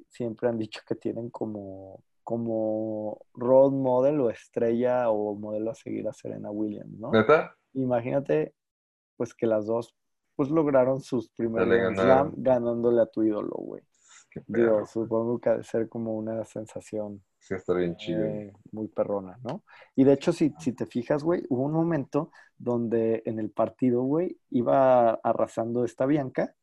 [0.08, 6.08] siempre han dicho que tienen como, como role model o estrella o modelo a seguir
[6.08, 7.12] a Serena Williams, ¿no?
[7.12, 7.54] ¿Neta?
[7.74, 8.54] Imagínate,
[9.16, 9.94] pues que las dos
[10.36, 11.68] pues lograron sus primeros.
[11.96, 13.82] Slam ganándole a tu ídolo, güey.
[14.48, 18.24] Digo, supongo que ha de ser como una sensación Sí, está bien chido.
[18.24, 19.62] eh, muy perrona, ¿no?
[19.94, 24.02] Y de hecho, si, si te fijas, güey, hubo un momento donde en el partido,
[24.02, 26.54] güey, iba arrasando esta Bianca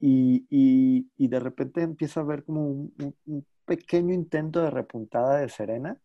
[0.00, 4.70] y, y- y de repente empieza a ver como un, un- un pequeño intento de
[4.70, 6.00] repuntada de Serena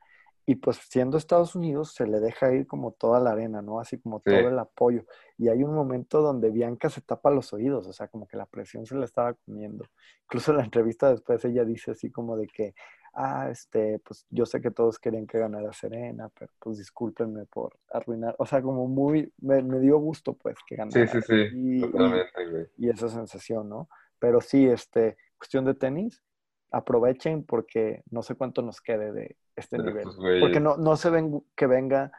[0.48, 3.80] y pues siendo Estados Unidos se le deja ir como toda la arena, ¿no?
[3.80, 4.30] Así como Sí.
[4.30, 5.06] todo el apoyo.
[5.38, 8.46] Y hay un momento donde Bianca se tapa los oídos, o sea, como que la
[8.46, 9.86] presión se la estaba comiendo.
[10.26, 12.76] Incluso en la entrevista después ella dice así como de que,
[13.16, 17.78] ah, este, pues yo sé que todos querían que ganara Serena, pero pues discúlpenme por
[17.92, 21.08] arruinar, o sea, como muy, me, me dio gusto pues que ganara.
[21.08, 21.56] Sí, sí, sí.
[21.56, 22.68] Y- y- Totalmente, güey.
[22.78, 23.90] y esa sensación, ¿no?
[24.20, 26.22] Pero sí, este, cuestión de tenis,
[26.72, 30.06] aprovechen porque no sé cuánto nos quede de este De nivel.
[30.18, 30.42] güeyes.
[30.42, 32.12] Porque no, no se ven que venga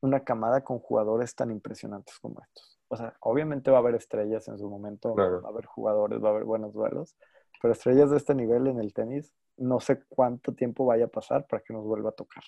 [0.00, 2.78] una camada con jugadores tan impresionantes como estos.
[2.88, 5.42] O sea, obviamente va a haber estrellas en su momento, Claro.
[5.42, 7.16] va a haber jugadores, va a haber buenos duelos,
[7.62, 11.46] pero estrellas de este nivel en el tenis, no sé cuánto tiempo vaya a pasar
[11.46, 12.42] para que nos vuelva a tocar.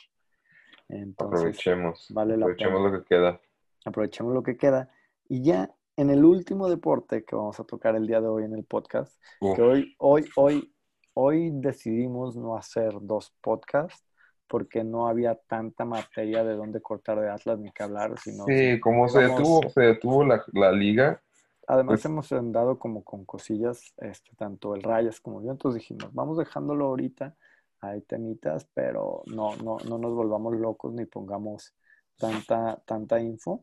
[0.88, 2.06] Entonces, Aprovechemos.
[2.10, 2.90] vale la Aprovechemos pena.
[2.90, 3.40] lo que queda.
[3.84, 4.90] aprovechemos lo que queda.
[5.28, 8.54] Y ya en el último deporte que vamos a tocar el día de hoy en
[8.54, 10.74] el podcast, Uf, que hoy, hoy, hoy,
[11.14, 14.04] hoy decidimos no hacer dos podcasts
[14.48, 18.78] porque no había tanta materia de dónde cortar de Atlas ni que hablar, sino sí,
[18.80, 21.22] como se detuvo, se detuvo la, la liga.
[21.66, 26.12] Además pues- hemos andado como con cosillas, este, tanto el Rayas como yo, entonces dijimos,
[26.12, 27.36] vamos dejándolo ahorita,
[27.80, 31.74] hay temitas, pero no, no, no nos volvamos locos ni pongamos
[32.16, 33.60] tanta, tanta info,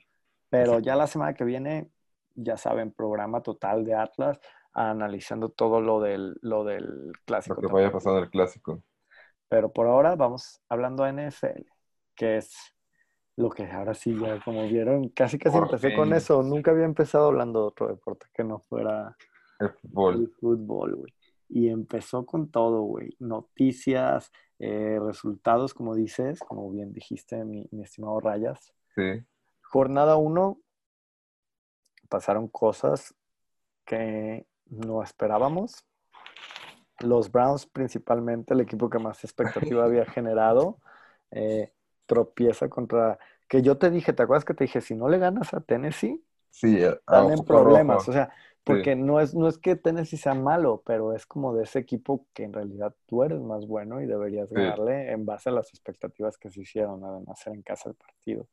[0.49, 1.89] pero ya la semana que viene,
[2.35, 4.39] ya saben, programa total de Atlas,
[4.73, 7.61] analizando todo lo del, lo del clásico.
[7.61, 8.83] Lo que vaya pasando el clásico.
[9.47, 11.65] Pero por ahora vamos hablando a NFL,
[12.15, 12.55] que es
[13.39, 16.17] lo que ahora sí ya como vieron, casi casi Por empecé con fin.
[16.17, 16.43] eso.
[16.43, 19.15] Nunca había empezado hablando de otro deporte que no fuera
[19.59, 20.15] El fútbol.
[20.15, 21.13] el fútbol, güey.
[21.47, 23.15] Y empezó con todo, güey.
[23.19, 24.29] Noticias,
[24.59, 28.73] eh, resultados, como dices, como bien dijiste, mi, mi estimado Rayas.
[28.93, 29.23] Sí.
[29.61, 30.59] Jornada 1,
[32.09, 33.15] pasaron cosas
[33.85, 35.85] que no esperábamos.
[36.99, 39.23] Los Browns, principalmente, el equipo que más
[39.79, 40.79] expectativa había generado,
[41.31, 41.71] eh,
[42.09, 43.19] tropieza contra...
[43.47, 46.23] Que yo te dije, ¿te acuerdas que te dije, si no le ganas a Tennessee,
[46.51, 48.07] Sí, a- están en problemas?
[48.07, 48.11] rojo.
[48.11, 48.31] O sea,
[48.63, 52.27] porque no, es, no es que Tennessee sea malo, pero es como de ese equipo
[52.33, 54.55] que en realidad tú eres más bueno y deberías Sí.
[54.55, 58.47] ganarle en base a las expectativas que se hicieron, además era en casa el partido.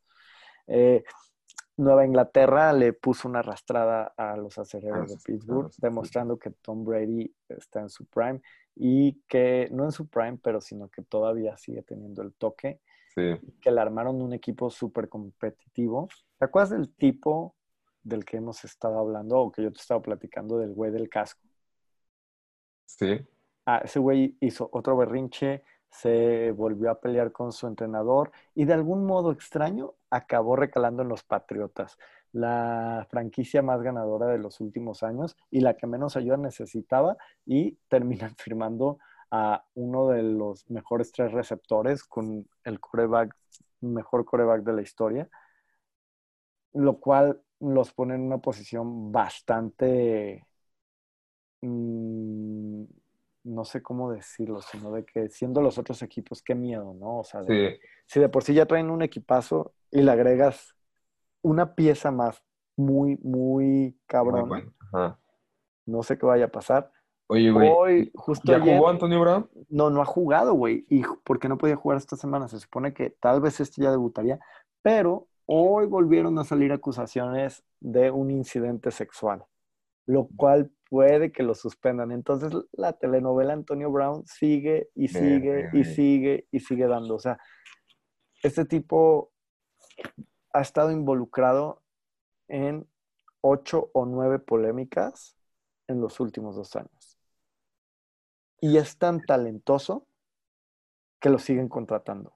[0.69, 1.05] Eh,
[1.79, 7.35] Nueva Inglaterra le puso una arrastrada a los aceleros de Pittsburgh, demostrando que Tom Brady
[7.49, 8.41] está en su prime
[8.75, 12.81] y que no en su prime, pero sino que todavía sigue teniendo el toque,
[13.17, 13.41] Sí.
[13.61, 16.09] que le armaron un equipo súper competitivo.
[16.39, 17.57] ¿Te acuerdas del tipo
[18.03, 21.41] del que hemos estado hablando o que yo te estaba platicando del güey del casco?
[22.85, 23.27] Sí.
[23.65, 28.75] Ah, ese güey hizo otro berrinche, se volvió a pelear con su entrenador y de
[28.75, 31.99] algún modo extraño acabó recalando en los Patriotas,
[32.33, 37.79] la franquicia más ganadora de los últimos años y la que menos ayuda necesitaba y
[37.89, 38.99] terminan firmando
[39.31, 43.35] a uno de los mejores tres receptores con el coreback,
[43.81, 45.29] mejor coreback de la historia,
[46.75, 50.47] lo cual los pone en una posición bastante,
[51.63, 52.85] mm,
[53.45, 57.21] no sé cómo decirlo, sino de que siendo los otros equipos, qué miedo, ¿no?
[57.21, 57.81] O sea, de- Sí.
[58.07, 60.75] si de por sí ya traen un equipazo y le agregas
[61.43, 62.43] una pieza más
[62.77, 65.19] muy, muy Muy cabrón, bueno.
[65.87, 66.91] No sé qué vaya a pasar.
[67.29, 67.69] Oye, güey.
[67.69, 69.51] Hoy, justo ¿Ya ayer, jugó Antonio Brown?
[69.69, 70.87] no, no ha jugado, güey.
[70.89, 72.49] ¿Y ju- por qué no podía jugar esta semana?
[72.49, 74.39] Se supone que tal vez este ya debutaría,
[74.83, 79.45] pero hoy volvieron a salir acusaciones de un incidente sexual,
[80.07, 82.13] lo cual puede que lo suspendan.
[82.13, 87.17] Entonces la telenovela Antonio Brown sigue y sigue y sigue y sigue dando.
[87.17, 87.39] O sea,
[88.43, 89.33] este tipo
[90.53, 91.83] ha estado involucrado
[92.49, 92.89] en
[93.41, 95.37] ocho o nueve polémicas
[95.89, 96.96] en los últimos dos años.
[98.61, 100.07] Y es tan talentoso
[101.21, 102.35] que lo siguen contratando.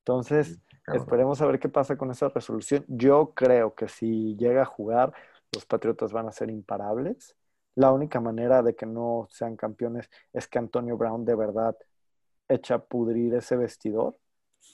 [0.00, 1.02] Entonces, Cabrón.
[1.02, 2.84] esperemos a ver qué pasa con esa resolución.
[2.88, 5.12] Yo creo que si llega a jugar,
[5.52, 7.36] los Patriotas van a ser imparables.
[7.74, 11.76] La única manera de que no sean campeones es que Antonio Brown de verdad
[12.48, 14.18] echa a pudrir ese vestidor.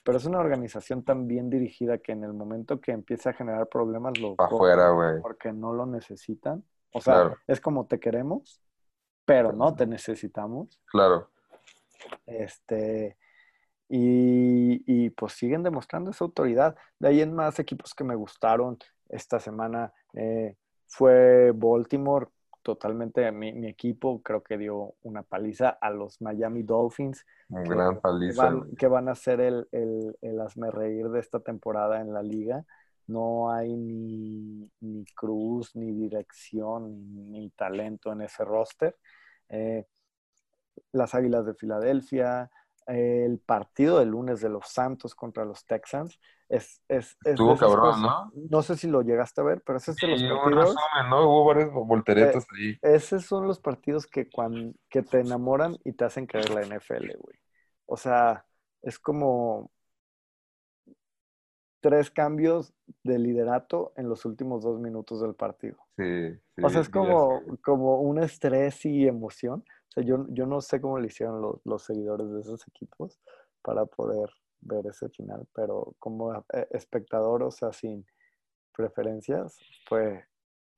[0.05, 3.68] Pero es una organización tan bien dirigida que en el momento que empiece a generar
[3.68, 5.20] problemas lo afuera, güey.
[5.22, 6.64] porque no lo necesitan.
[6.93, 7.36] O sea, Claro.
[7.47, 8.62] es como te queremos,
[9.28, 10.80] pero no te necesitamos.
[10.86, 11.28] Claro.
[12.24, 13.18] Este,
[13.86, 16.76] y, y, pues siguen demostrando esa autoridad.
[16.98, 18.78] De ahí en más equipos que me gustaron
[19.10, 20.56] esta semana eh,
[20.86, 22.28] fue Baltimore,
[22.62, 27.26] totalmente mi, mi, equipo, creo que dio una paliza a los Miami Dolphins.
[27.50, 28.48] Gran paliza.
[28.48, 32.14] Que van, que van a ser el, el, el asme reír de esta temporada en
[32.14, 32.64] la liga.
[33.09, 38.96] No hay ni, ni cruz, ni dirección, ni, ni talento en ese roster.
[39.48, 39.86] Eh,
[40.92, 42.50] las Águilas de Filadelfia,
[42.86, 46.18] eh, el partido del lunes de los Santos contra los Texans.
[46.48, 48.32] Es, es, es Estuvo cabrón, ¿no?
[48.34, 50.74] No sé si lo llegaste a ver, pero ese es de los partidos.
[50.74, 51.28] Resumen, ¿no?
[51.28, 52.78] Hubo varios volteretas eh, ahí.
[52.80, 57.16] Esos son los partidos que, cuando, que te enamoran y te hacen creer la NFL,
[57.18, 57.38] güey.
[57.84, 58.46] O sea,
[58.80, 59.70] es como
[61.80, 62.72] tres cambios
[63.04, 65.76] de liderato en los últimos dos minutos del partido.
[65.96, 69.64] Sí, sí, o sea, es como, como un estrés y emoción.
[69.88, 73.20] O sea, yo, yo no sé cómo le hicieron los, los seguidores de esos equipos
[73.62, 78.04] para poder ver ese final, pero como eh, espectador, o sea, sin
[78.76, 79.58] preferencias,
[79.88, 80.24] fue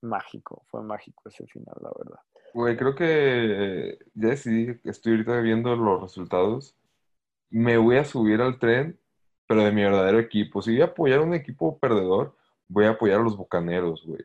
[0.02, 2.20] mágico, fue mágico ese final, la verdad.
[2.52, 6.76] Güey, creo que ya decidí, estoy ahorita viendo los resultados.
[7.48, 8.99] Me voy a subir al tren,
[9.50, 10.62] pero de mi verdadero equipo.
[10.62, 12.36] Si voy a apoyar a un equipo perdedor,
[12.68, 14.24] voy a apoyar a los bucaneros, güey.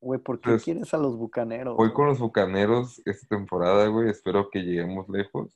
[0.00, 1.76] Güey, ¿por qué Entonces, quieres a los bucaneros?
[1.76, 4.08] Voy con los bucaneros esta temporada, güey.
[4.08, 5.54] Espero que lleguemos lejos.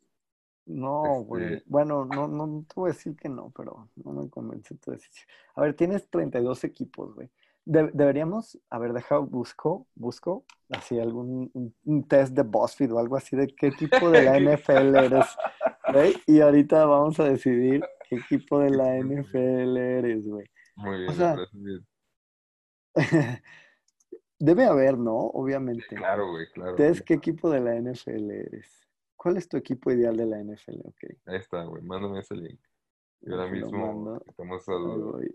[0.66, 1.54] No, güey.
[1.54, 1.64] Este...
[1.64, 5.26] Bueno, no, no te voy a decir que no, pero no me convence tu decisión.
[5.54, 7.30] A ver, tienes 32 equipos, güey.
[7.64, 12.98] De deberíamos, a ver, deja, busco, busco, así algún un, un test de BuzzFeed o
[12.98, 15.26] algo así de qué equipo de la NFL eres,
[15.90, 16.16] güey.
[16.26, 20.46] Y ahorita vamos a decidir qué equipo de la NFL eres, güey.
[20.76, 21.86] Muy bien, o sea, bien.
[24.38, 25.16] Debe haber, ¿no?
[25.16, 25.96] Obviamente.
[25.96, 26.72] Claro, güey, claro.
[26.72, 28.86] Entonces, ¿qué equipo de la NFL eres?
[29.16, 30.80] ¿Cuál es tu equipo ideal de la NFL?
[30.84, 31.16] Okay.
[31.26, 31.82] Ahí está, güey.
[31.82, 32.60] Mándame ese link.
[33.22, 35.30] Y ahora mismo estamos al...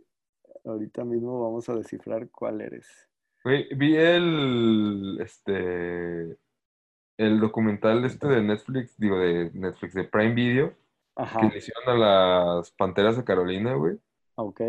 [0.63, 2.88] Ahorita mismo vamos a descifrar cuál eres.
[3.43, 6.38] Güey, vi el este
[7.17, 10.76] el documental este de Netflix, digo de Netflix, de Prime Video,
[11.16, 11.39] Ajá.
[11.41, 13.97] que le hicieron a las Panteras de Carolina, güey.
[14.36, 14.62] Ok.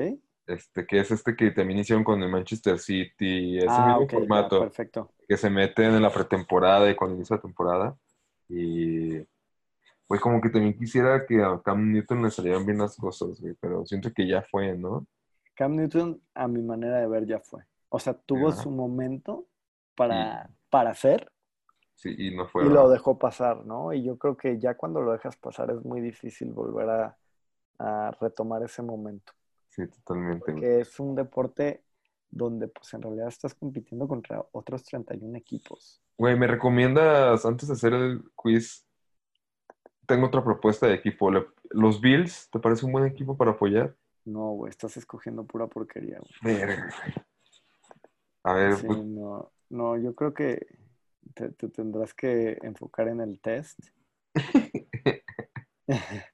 [0.46, 4.18] Este, que es este que también hicieron con el Manchester City, ese ah, mismo okay,
[4.18, 4.56] formato.
[4.56, 5.12] Ya, perfecto.
[5.28, 7.96] Que se meten en la pretemporada y cuando inicia la temporada.
[8.48, 9.20] Y
[10.06, 13.54] pues como que también quisiera que a Cam Newton le salieran bien las cosas, güey,
[13.60, 15.06] pero siento que ya fue, ¿no?
[15.54, 17.62] Cam Newton, a mi manera de ver, ya fue.
[17.88, 18.62] O sea, tuvo Ajá.
[18.62, 19.46] su momento
[19.94, 21.30] para, para hacer.
[21.94, 22.66] Sí, y no fue.
[22.66, 23.92] Y lo dejó pasar, ¿no?
[23.92, 27.16] Y yo creo que ya cuando lo dejas pasar es muy difícil volver a,
[27.78, 29.32] a retomar ese momento.
[29.68, 30.52] Sí, totalmente.
[30.52, 31.84] Porque es un deporte
[32.30, 36.02] donde pues en realidad estás compitiendo contra otros 31 equipos.
[36.16, 38.86] Güey, ¿me recomiendas, antes de hacer el quiz,
[40.06, 41.30] tengo otra propuesta de equipo.
[41.70, 43.94] ¿Los Bills te parece un buen equipo para apoyar?
[44.24, 46.56] No, güey, estás escogiendo pura porquería, güey.
[46.56, 47.14] Verga, güey.
[48.44, 49.04] A ver, sí, pues...
[49.04, 50.66] no, no, yo creo que
[51.34, 53.78] Te, te tendrás que enfocar en el test.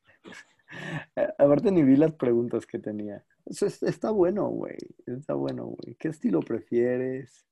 [1.38, 3.24] Aparte ni vi las preguntas que tenía.
[3.46, 4.76] Eso es- está bueno, güey.
[5.06, 5.94] Está bueno, güey.
[5.96, 7.46] ¿Qué estilo prefieres?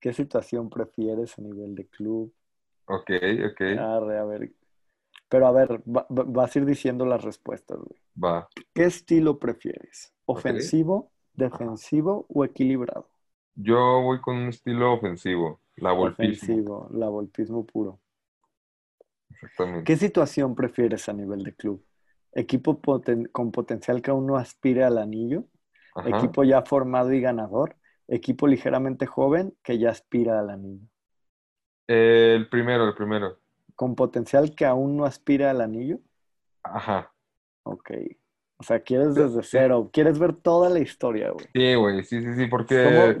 [0.00, 2.34] ¿Qué situación prefieres a nivel de club?
[2.86, 3.10] Ok,
[3.52, 4.52] ok, Arre, a ver.
[5.28, 8.00] Pero a ver, va- va- vas a ir diciendo las respuestas, güey.
[8.22, 8.48] va.
[8.74, 10.12] ¿Qué estilo prefieres?
[10.26, 13.08] ¿Ofensivo, defensivo o equilibrado?
[13.54, 16.88] Yo voy con un estilo ofensivo, la volpismo.
[16.92, 18.00] La volpismo puro.
[19.30, 19.84] Exactamente.
[19.84, 21.84] ¿Qué situación prefieres a nivel de club?
[22.32, 25.44] ¿Equipo poten- con potencial que aún no aspire al anillo?
[25.94, 26.08] Ajá.
[26.18, 27.76] ¿Equipo ya formado y ganador?
[28.08, 30.86] ¿Equipo ligeramente joven que ya aspira al anillo?
[31.86, 33.38] El primero, el primero.
[33.74, 35.98] ¿Con potencial que aún no aspira al anillo?
[36.62, 37.12] Ajá.
[37.64, 37.90] Ok.
[38.56, 39.90] O sea, quieres desde cero.
[39.92, 41.46] Quieres ver toda la historia, güey.
[41.52, 43.18] Sí, güey, sí, sí, sí, porque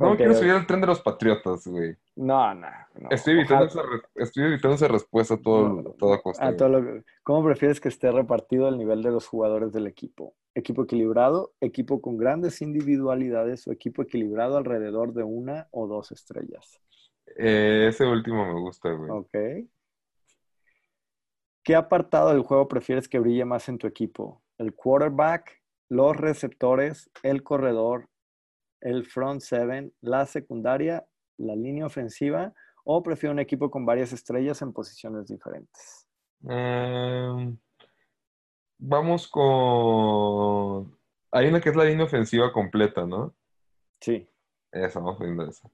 [0.00, 1.94] No me quiero subir al tren de los patriotas, güey.
[2.16, 3.08] No, no, no.
[3.10, 6.42] Estoy evitando, esa, re- estoy evitando esa respuesta a, todo, No, a toda costa.
[6.42, 6.56] a güey.
[6.56, 10.34] todo lo que- ¿Cómo prefieres que esté repartido el nivel de los jugadores del equipo?
[10.54, 16.80] ¿Equipo equilibrado, equipo con grandes individualidades o equipo equilibrado alrededor de una o dos estrellas?
[17.36, 19.10] Eh, ese último me gusta, güey.
[19.10, 19.68] Ok.
[21.62, 24.42] ¿Qué apartado del juego prefieres que brille más en tu equipo?
[24.58, 28.08] ¿El quarterback, los receptores, el corredor,
[28.80, 31.06] el front seven, la secundaria,
[31.36, 32.52] la línea ofensiva
[32.84, 36.06] o prefiero un equipo con varias estrellas en posiciones diferentes?
[36.42, 37.56] Em,
[38.78, 40.98] vamos con...
[41.32, 43.34] Hay una que es la línea ofensiva completa, ¿no?
[44.00, 44.28] Sí.
[44.72, 45.70] Esa, vamos viendo esa.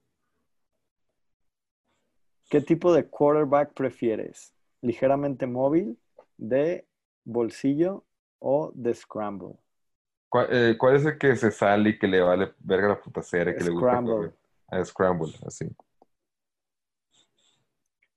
[2.49, 4.53] ¿Qué tipo de quarterback prefieres?
[4.81, 5.99] ¿Ligeramente móvil,
[6.37, 6.87] de
[7.25, 8.05] bolsillo
[8.39, 9.55] o de scramble?
[10.29, 13.21] ¿Cuál, eh, cuál es el que se sale y que le vale verga la puta
[13.21, 14.33] serie, que le gusta Scramble.
[14.67, 15.69] Ah, Scramble, así.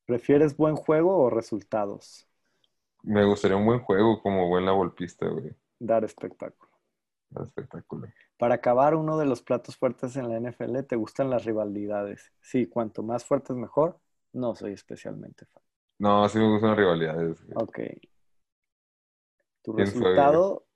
[0.07, 2.27] ¿Prefieres buen juego o resultados?
[3.03, 5.55] Me gustaría un buen juego como buen la golpista, güey.
[5.79, 6.71] Dar espectáculo.
[7.41, 8.09] Espectáculo.
[8.37, 12.33] Para acabar, uno de los platos fuertes en la NFL, ¿te gustan las rivalidades?
[12.41, 14.01] Sí, cuanto más fuertes mejor.
[14.33, 15.63] No soy especialmente fan.
[15.99, 17.45] No, sí me gustan las rivalidades.
[17.45, 17.55] güey.
[17.63, 17.79] Ok.
[19.63, 20.67] Tu ¿Quién fue, resultado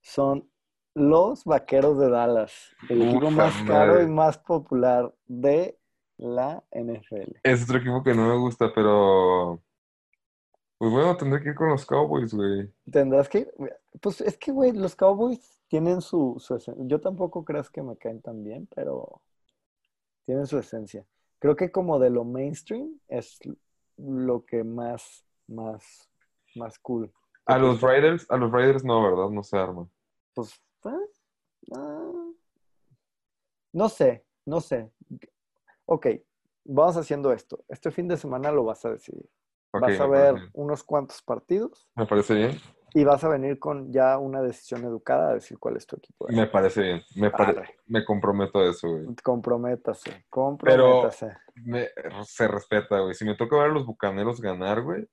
[0.00, 0.50] son
[0.94, 2.52] los Vaqueros de Dallas,
[2.88, 4.04] el equipo más caro madre.
[4.04, 5.78] y más popular de
[6.18, 7.38] la NFL.
[7.42, 9.62] Es otro equipo que no me gusta, pero...
[10.78, 12.68] Pues bueno, tendré que ir con los Cowboys, güey.
[12.90, 13.48] Tendrás que,
[14.00, 16.84] pues es que, güey, los Cowboys tienen su, su esencia.
[16.86, 19.22] Yo tampoco creas que me caen tan bien, pero
[20.24, 21.06] tienen su esencia.
[21.38, 23.38] Creo que como de lo mainstream es
[23.96, 26.08] lo que más, más,
[26.56, 27.12] más cool.
[27.46, 29.28] A los Raiders, a los Raiders no, ¿verdad?
[29.30, 29.88] No se arma.
[30.34, 30.60] Pues,
[33.72, 34.90] no sé, no sé.
[35.86, 36.06] Ok,
[36.64, 37.64] vamos haciendo esto.
[37.68, 39.28] Este fin de semana lo vas a decidir.
[39.72, 42.60] Vas a ver unos cuantos partidos Me parece bien.
[42.92, 46.26] y vas a venir con ya una decisión educada a decir cuál es tu equipo.
[46.28, 47.02] Me parece bien.
[47.16, 49.06] Me, pare- me comprometo a eso, güey.
[49.22, 51.34] Comprométase, comprométase.
[51.54, 51.88] Me-
[52.24, 53.14] se respeta, güey.
[53.14, 55.08] Si me toca ver a los bucaneros ganar, güey,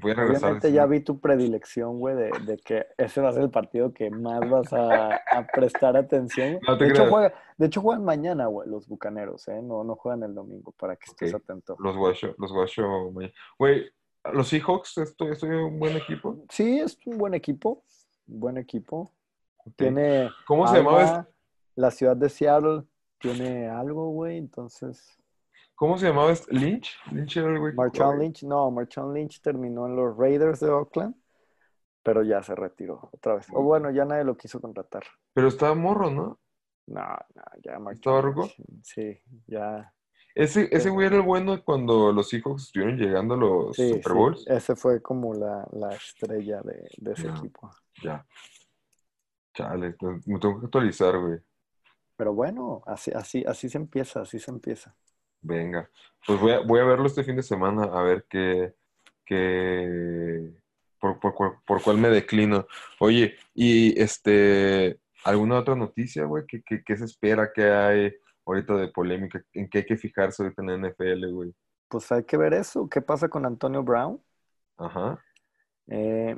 [0.00, 0.44] voy a regresar.
[0.44, 3.92] Obviamente ya vi tu predilección, güey, de, de que ese va a ser el partido
[3.92, 6.58] que más vas a, a prestar atención.
[6.66, 9.60] No te de, hecho, juega- de hecho, juegan mañana, güey, los bucaneros, ¿eh?
[9.62, 11.76] No, no juegan el domingo, para que estés atento.
[11.78, 13.10] Los guacho, los guacho.
[13.12, 13.32] mañana.
[13.58, 13.84] Güey,
[14.32, 16.36] los Seahawks, estoy, estoy un buen equipo.
[16.50, 17.82] Sí, es un buen equipo,
[18.26, 19.10] un buen equipo.
[19.76, 21.32] Tiene ¿Cómo se llamaba este?
[21.76, 22.84] la ciudad de Seattle
[23.18, 25.18] tiene algo, güey, entonces...
[25.78, 26.52] ¿Cómo se llamaba este?
[26.52, 26.98] ¿Lynch?
[27.12, 27.72] Lynch era el güey.
[27.76, 28.16] jugaba.
[28.16, 31.14] Lynch, no, Marshawn Lynch terminó en los Raiders de Oakland,
[32.02, 33.46] pero ya se retiró otra vez.
[33.52, 35.04] O bueno, ya nadie lo quiso contratar.
[35.34, 36.40] Pero estaba morro, ¿no?
[36.86, 37.02] No,
[37.34, 38.50] no, ya Marshawn ¿Estaba ruco?
[38.82, 39.92] Sí, ya.
[40.34, 44.12] Ese, ese güey era el bueno cuando los Seahawks estuvieron llegando a los Sí, Super
[44.12, 44.44] sí, Bowls.
[44.48, 47.34] ese fue como la, la estrella de, de ese Ya.
[47.36, 47.70] equipo.
[48.02, 48.26] Ya.
[49.54, 49.94] Chale,
[50.26, 51.38] me tengo que actualizar, güey.
[52.16, 54.94] Pero bueno, así, así, así se empieza, así se empieza.
[55.40, 55.88] Venga.
[56.26, 58.74] Pues voy a, voy a verlo este fin de semana a ver qué,
[59.24, 60.50] qué,
[61.00, 62.66] por, por, cuál- por cuál me declino.
[62.98, 66.44] Oye, y este, ¿alguna otra noticia, güey?
[66.46, 68.14] ¿Qué, qué, qué se espera que hay
[68.44, 69.42] ahorita de polémica?
[69.52, 71.54] ¿En qué hay que fijarse ahorita en la NFL, güey?
[71.88, 72.88] Pues hay que ver eso.
[72.88, 74.20] ¿Qué pasa con Antonio Brown?
[74.76, 75.22] Ajá.
[75.86, 76.36] Eh,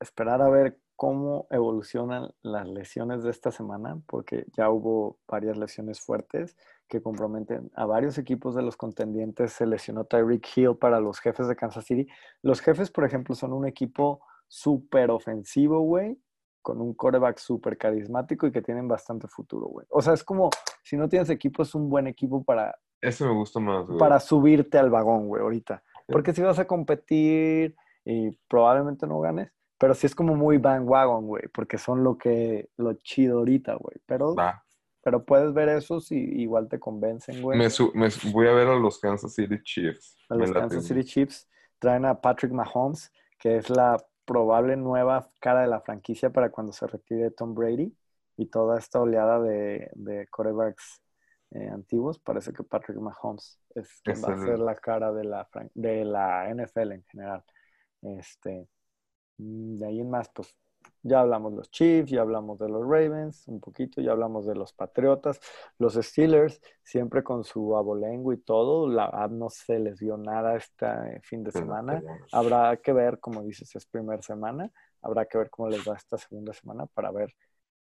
[0.00, 6.00] esperar a ver cómo evolucionan las lesiones de esta semana, porque ya hubo varias lesiones
[6.00, 6.56] fuertes
[6.88, 9.52] que comprometen a varios equipos de los contendientes.
[9.52, 12.06] Se lesionó Tyreek Hill para los jefes de Kansas City.
[12.42, 16.18] Los jefes, por ejemplo, son un equipo súper ofensivo, güey,
[16.62, 19.86] con un quarterback súper carismático y que tienen bastante futuro, güey.
[19.90, 20.50] O sea, es como,
[20.82, 23.98] si no tienes equipo, es un buen equipo para Eso me gusta más, güey.
[23.98, 25.82] para subirte al vagón, güey, ahorita.
[26.06, 27.74] Porque si vas a competir
[28.04, 32.70] y probablemente no ganes, pero sí es como muy bandwagon, güey, porque son lo que,
[32.76, 33.96] lo chido ahorita, güey.
[34.06, 34.34] Pero.
[35.04, 37.58] Pero puedes ver esos y igual te convencen, güey.
[37.58, 40.16] Me su- me voy a ver a los Kansas City Chiefs.
[40.30, 40.84] A los Kansas.
[40.84, 41.48] City Chiefs
[41.78, 46.72] traen a Patrick Mahomes, que es la probable nueva cara de la franquicia para cuando
[46.72, 47.94] se retire Tom Brady
[48.36, 51.02] y toda esta oleada de, de quarterbacks
[51.50, 52.18] eh, antiguos.
[52.18, 56.04] Parece que Patrick Mahomes es quien Es va a ser la cara de la, de
[56.06, 57.44] la NFL en general.
[58.02, 58.66] Este,
[59.38, 60.54] mm, de ahí en más, pues
[61.04, 64.54] ya hablamos de los Chiefs, ya hablamos de los Ravens un poquito, ya hablamos de
[64.54, 65.38] los Patriotas,
[65.78, 70.86] los Steelers, siempre con su abolengo y todo, la no se les dio nada este
[71.22, 72.02] fin de semana.
[72.32, 76.16] Habrá que ver, como dices, es primera semana, habrá que ver cómo les va esta
[76.16, 77.34] segunda semana para ver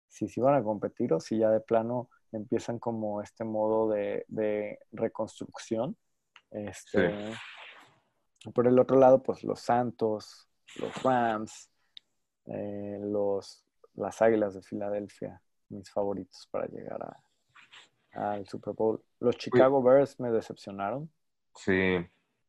[0.08, 4.24] si sí van a competir o si ya de plano empiezan como este modo de,
[4.30, 5.98] de reconstrucción.
[6.52, 7.14] Este,
[8.54, 10.48] Por el otro lado, pues los Santos,
[10.78, 11.70] los Rams,
[12.50, 19.02] eh, los, las Águilas de Filadelfia, mis favoritos para llegar a, al Super Bowl.
[19.20, 21.10] Los Chicago Bears me decepcionaron.
[21.56, 21.98] Sí.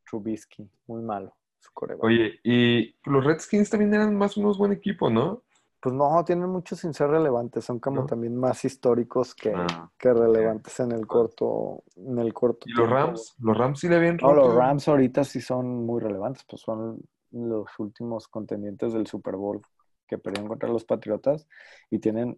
[0.09, 2.05] Trubisky, muy malo su coreback.
[2.05, 5.43] Oye, y los Redskins también eran más o menos buen equipo, ¿no?
[5.83, 8.07] Pues no, tienen mucho sin ser relevantes, son como ¿No?
[8.07, 9.91] también más históricos que, Ah.
[9.99, 12.89] que relevantes en el corto, en el corto ¿Y los.
[12.89, 13.35] Rams?
[13.41, 14.55] ¿Los Rams sí le habían No, los?
[14.55, 19.63] Rams ahorita sí son muy relevantes, pues son los últimos contendientes del Super Bowl
[20.11, 21.47] que perdieron contra los Patriotas
[21.89, 22.37] y tienen,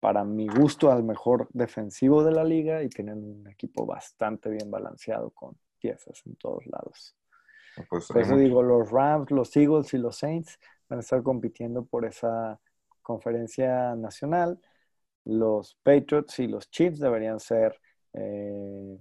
[0.00, 4.70] para mi gusto, al mejor defensivo de la liga y tienen un equipo bastante bien
[4.70, 7.14] balanceado con piezas en todos lados.
[7.90, 10.58] Pues, Por eso digo, los Rams, los Eagles y los Saints
[10.88, 12.58] van a estar compitiendo por esa
[13.02, 14.58] conferencia nacional.
[15.26, 17.78] Los Patriots y los Chiefs deberían ser
[18.14, 18.98] eh,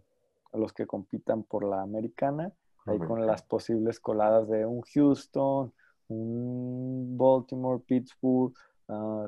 [0.51, 2.51] los que compitan por la americana,
[2.85, 5.73] ahí con las posibles coladas de un Houston,
[6.09, 8.53] un Baltimore, Pittsburgh,
[8.89, 9.27] ah,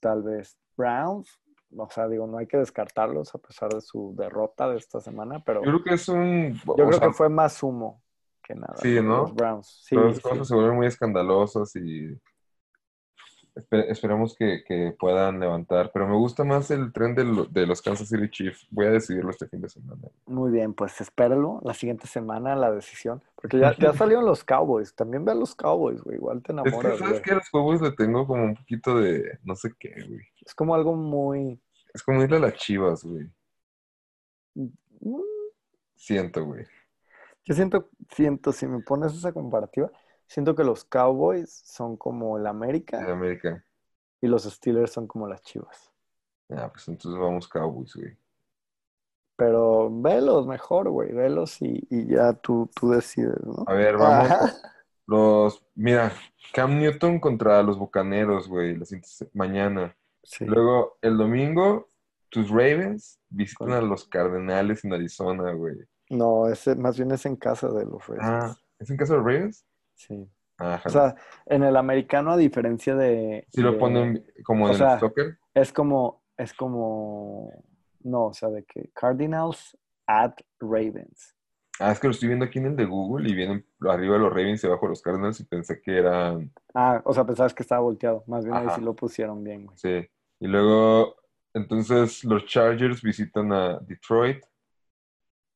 [0.00, 1.38] tal vez Browns.
[1.76, 5.40] O sea, digo, no hay que descartarlos a pesar de su derrota de esta semana,
[5.44, 6.54] pero Yo creo que es un...
[6.66, 8.02] yo creo sea, que fue más humo
[8.42, 8.74] que nada.
[8.76, 9.18] Sí, ¿no?
[9.18, 9.80] Los Browns.
[9.84, 10.22] Sí, todas las sí.
[10.22, 12.18] cosas se vuelven muy escandalosas y
[13.62, 15.90] espe- esperemos que, que puedan levantar.
[15.92, 18.66] Pero me gusta más el tren de, lo- de los Kansas City Chiefs.
[18.70, 20.02] Voy a decidirlo este fin de semana.
[20.26, 23.22] Muy bien, pues espéralo la siguiente semana la decisión.
[23.36, 24.94] Porque ya, ya salieron los Cowboys.
[24.94, 26.16] También ve a los Cowboys, güey.
[26.16, 27.32] Igual te Es que, enamoras, ¿sabes qué?
[27.32, 29.38] A los juegos le tengo como un poquito de...
[29.44, 30.20] No sé qué, güey.
[30.44, 31.60] Es como algo muy...
[31.94, 33.28] Es como irle a las chivas, güey.
[34.54, 35.20] mm,
[35.96, 36.64] Siento, güey.
[37.44, 39.90] Yo siento, siento, si me pones esa comparativa,
[40.30, 43.64] siento que los Cowboys son como el América América.
[44.20, 45.90] y los Steelers son como las Chivas.
[46.48, 48.16] Ah, pues entonces vamos Cowboys, güey.
[49.36, 51.12] Pero velos mejor, güey.
[51.12, 53.64] Velos y, y ya tú, tú decides, ¿no?
[53.66, 54.28] A ver, vamos.
[55.06, 55.64] Los...
[55.74, 56.12] Mira,
[56.52, 58.76] Cam Newton contra los Bucaneros, güey.
[58.76, 58.86] la
[59.32, 59.96] Mañana.
[60.22, 60.44] Sí.
[60.44, 61.88] Luego, el domingo,
[62.28, 65.76] tus Ravens visitan a los Cardenales en Arizona, güey.
[66.10, 68.28] No, ese más bien es en casa de los Ravens.
[68.28, 69.64] Ah, ¿es en casa de los Ravens?
[70.06, 70.26] Sí.
[70.58, 70.82] Ajá.
[70.86, 71.14] O sea,
[71.46, 73.46] en el americano, a diferencia de.
[73.50, 75.38] si lo de- ponen como en el sea, soccer.
[75.54, 77.50] Es como, es como,
[78.02, 79.76] no, o sea, de que Cardinals
[80.06, 81.34] at Ravens.
[81.78, 84.28] Ah, es que lo estoy viendo aquí en el de Google y vienen arriba los
[84.30, 87.80] Ravens y abajo los Cardinals y pensé que eran, Ah, o sea, pensabas que estaba
[87.80, 88.22] volteado.
[88.26, 88.76] Más bien ahí Ajá.
[88.76, 89.78] sí lo pusieron bien, güey.
[89.78, 90.06] sí.
[90.40, 91.16] Y luego,
[91.54, 94.42] entonces los Chargers visitan a Detroit.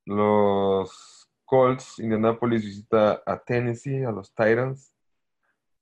[0.06, 4.94] Los Colts, Indianapolis visita a Tennessee, a los Titans.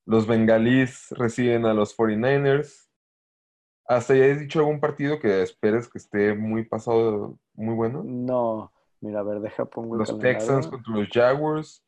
[0.05, 2.89] Los Bengalís reciben a los 49ers.
[3.87, 8.03] ¿Hasta ya has dicho algún partido que esperes que esté muy pasado, muy bueno?
[8.05, 10.39] No, mira, a ver, deja pongo Los calendario.
[10.39, 11.85] Texans contra los Jaguars.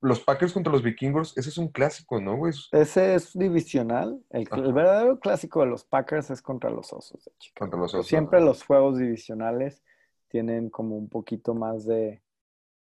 [0.00, 1.36] Los Packers contra los Vikingos.
[1.38, 2.52] Ese es un clásico, ¿no, güey?
[2.72, 4.22] Ese es divisional.
[4.28, 4.44] El,
[4.74, 7.60] verdadero clásico de los Packers es contra los Osos de Chicago.
[7.60, 8.08] Contra los Osos.
[8.08, 9.82] Siempre los juegos divisionales
[10.28, 12.23] tienen como un poquito más de,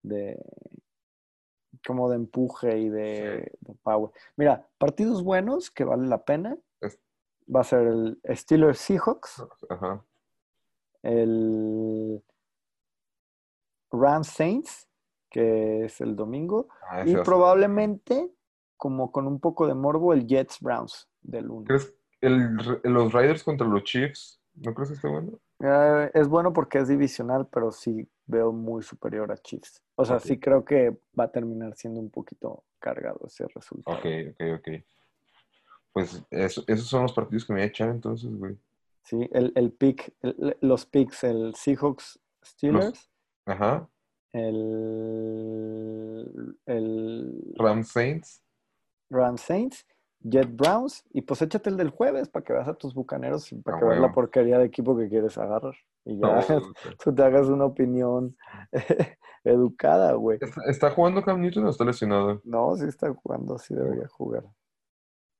[0.03, 0.39] de
[1.87, 4.11] como de empuje y de, de power.
[4.37, 6.57] Mira, partidos buenos que vale la pena.
[7.53, 10.05] Va a ser el Steelers Seahawks, Ajá.
[11.03, 12.23] el
[13.91, 14.89] Rams Saints,
[15.31, 18.31] que es el domingo, Ah, y probablemente,
[18.77, 21.67] como con un poco de morbo, el Jets Browns del lunes.
[21.67, 22.55] ¿Crees el,
[22.85, 24.41] los Riders contra los Chiefs?
[24.55, 25.41] ¿No crees que esté bueno?
[25.63, 29.83] Eh, es bueno porque es divisional, pero sí veo muy superior a Chiefs.
[29.95, 33.97] O sea, sí creo que va a terminar siendo un poquito cargado ese resultado.
[33.99, 34.69] Ok, ok, ok.
[35.93, 38.57] Pues eso- esos son los partidos que me voy a echar entonces, güey.
[39.03, 43.11] Sí, el, el pick, el- los picks, el Seahawks Steelers
[43.45, 43.89] Ajá.
[44.33, 48.43] el, el Ram Saints.
[49.11, 49.85] Rams Saints,
[50.23, 53.57] Jet Browns, y pues échate el del jueves para que veas a tus bucaneros y
[53.57, 55.75] para que veas la porquería de equipo que quieres agarrar.
[56.05, 56.41] Y ya No,
[57.05, 58.37] tú te hagas una opinión
[59.45, 60.39] educada, güey.
[60.41, 62.41] ¿Está, está jugando Cam Newton o está lesionado?
[62.45, 64.45] No, sí está jugando, sí debería jugar.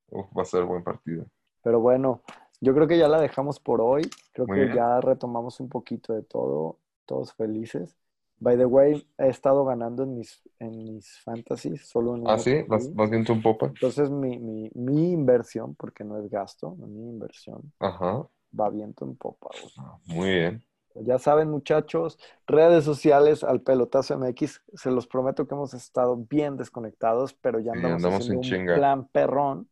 [0.09, 1.25] Uf, va a ser buen partido.
[1.63, 2.21] Pero bueno,
[2.59, 4.09] yo creo que ya la dejamos por hoy.
[4.33, 4.75] Creo Muy que bien.
[4.77, 7.95] ya retomamos un poquito de todo, todos felices.
[8.41, 12.63] By the way, he estado ganando en mis, en mis fantasies, solo en Ah, sí,
[12.67, 13.71] vas, vas viento un popa.
[13.73, 19.15] Entonces mi, mi, mi inversión, porque no es gasto, mi inversión, Ajá, va viento en
[19.17, 19.49] popa.
[19.59, 19.73] güey.
[20.05, 20.63] muy bien.
[20.93, 24.61] Ya saben, muchachos, redes sociales al pelotazo MX.
[24.73, 28.39] Se los prometo que hemos estado bien desconectados, pero ya Sí, andamos, andamos haciendo en
[28.39, 28.73] un chinga.
[28.73, 29.69] plan perrón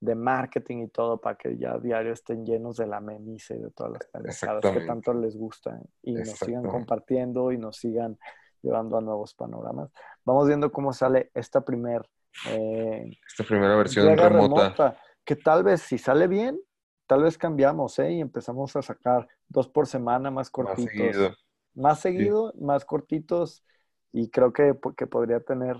[0.00, 3.70] de marketing y todo para que ya diario estén llenos de la memice y de
[3.70, 8.18] todas las pendejadas que tanto les gustan y nos sigan compartiendo y nos sigan
[8.62, 9.90] llevando a nuevos panoramas.
[10.24, 12.08] Vamos viendo cómo sale esta primer
[12.48, 14.96] eh, Esta primera versión entrega remota.
[15.24, 16.58] que tal vez si sale bien,
[17.06, 18.12] tal vez cambiamos, ¿eh?
[18.12, 20.92] Y empezamos a sacar dos por semana más Más cortitos.
[20.92, 21.34] seguido.
[21.74, 23.64] Más seguido, más cortitos,
[24.12, 25.76] y creo que, que podría tener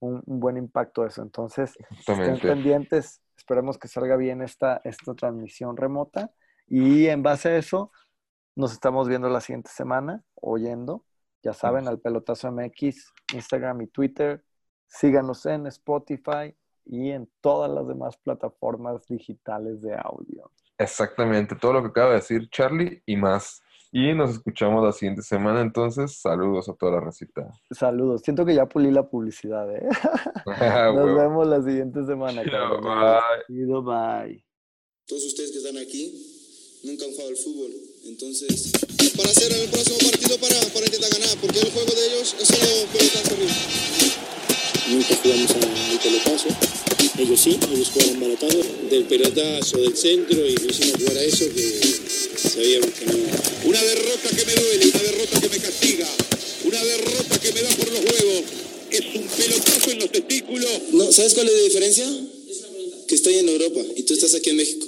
[0.00, 1.22] un, un buen impacto eso.
[1.22, 1.74] Entonces,
[2.06, 6.32] estén pendientes, esperemos que salga bien esta, esta transmisión remota,
[6.66, 7.92] y en base a eso,
[8.56, 11.04] nos estamos viendo la siguiente semana, oyendo,
[11.42, 14.42] ya saben, al Pelotazo MX, Instagram y Twitter.
[14.86, 16.56] Síganos en Spotify
[16.86, 20.50] y en todas las demás plataformas digitales de audio.
[20.78, 23.62] Exactamente, todo lo que acaba de decir Charlie y más.
[23.96, 27.46] Y nos escuchamos la siguiente semana, entonces saludos a toda la recita.
[27.70, 28.22] Saludos.
[28.24, 29.86] Siento que ya pulí la publicidad, ¿eh?
[30.46, 31.14] Ah, Nos huevo.
[31.16, 32.42] vemos la siguiente semana.
[32.42, 33.46] Cabrones.
[33.48, 33.80] bye.
[33.82, 34.44] Bye.
[35.06, 36.10] Todos ustedes que están aquí
[36.82, 37.70] nunca han jugado al fútbol.
[38.06, 38.72] Entonces,
[39.16, 42.48] para hacer el próximo partido para, para intentar ganar, porque el juego de ellos es
[42.48, 43.54] solo pelotazo arriba.
[44.90, 46.48] Nunca jugamos a- al pelotazo.
[47.16, 48.58] Ellos sí, ellos jugaron baratado.
[48.90, 52.03] Del pelotazo, del centro y lo hicimos jugar a eso que
[52.44, 56.06] Una derrota que me duele, una derrota que me castiga,
[56.64, 58.42] una derrota que me da por los huevos.
[58.90, 60.70] Es un pelotazo en los testículos.
[60.92, 62.06] No, ¿Sabes cuál es la diferencia?
[63.08, 64.83] Que estoy en Europa y tú estás aquí en México.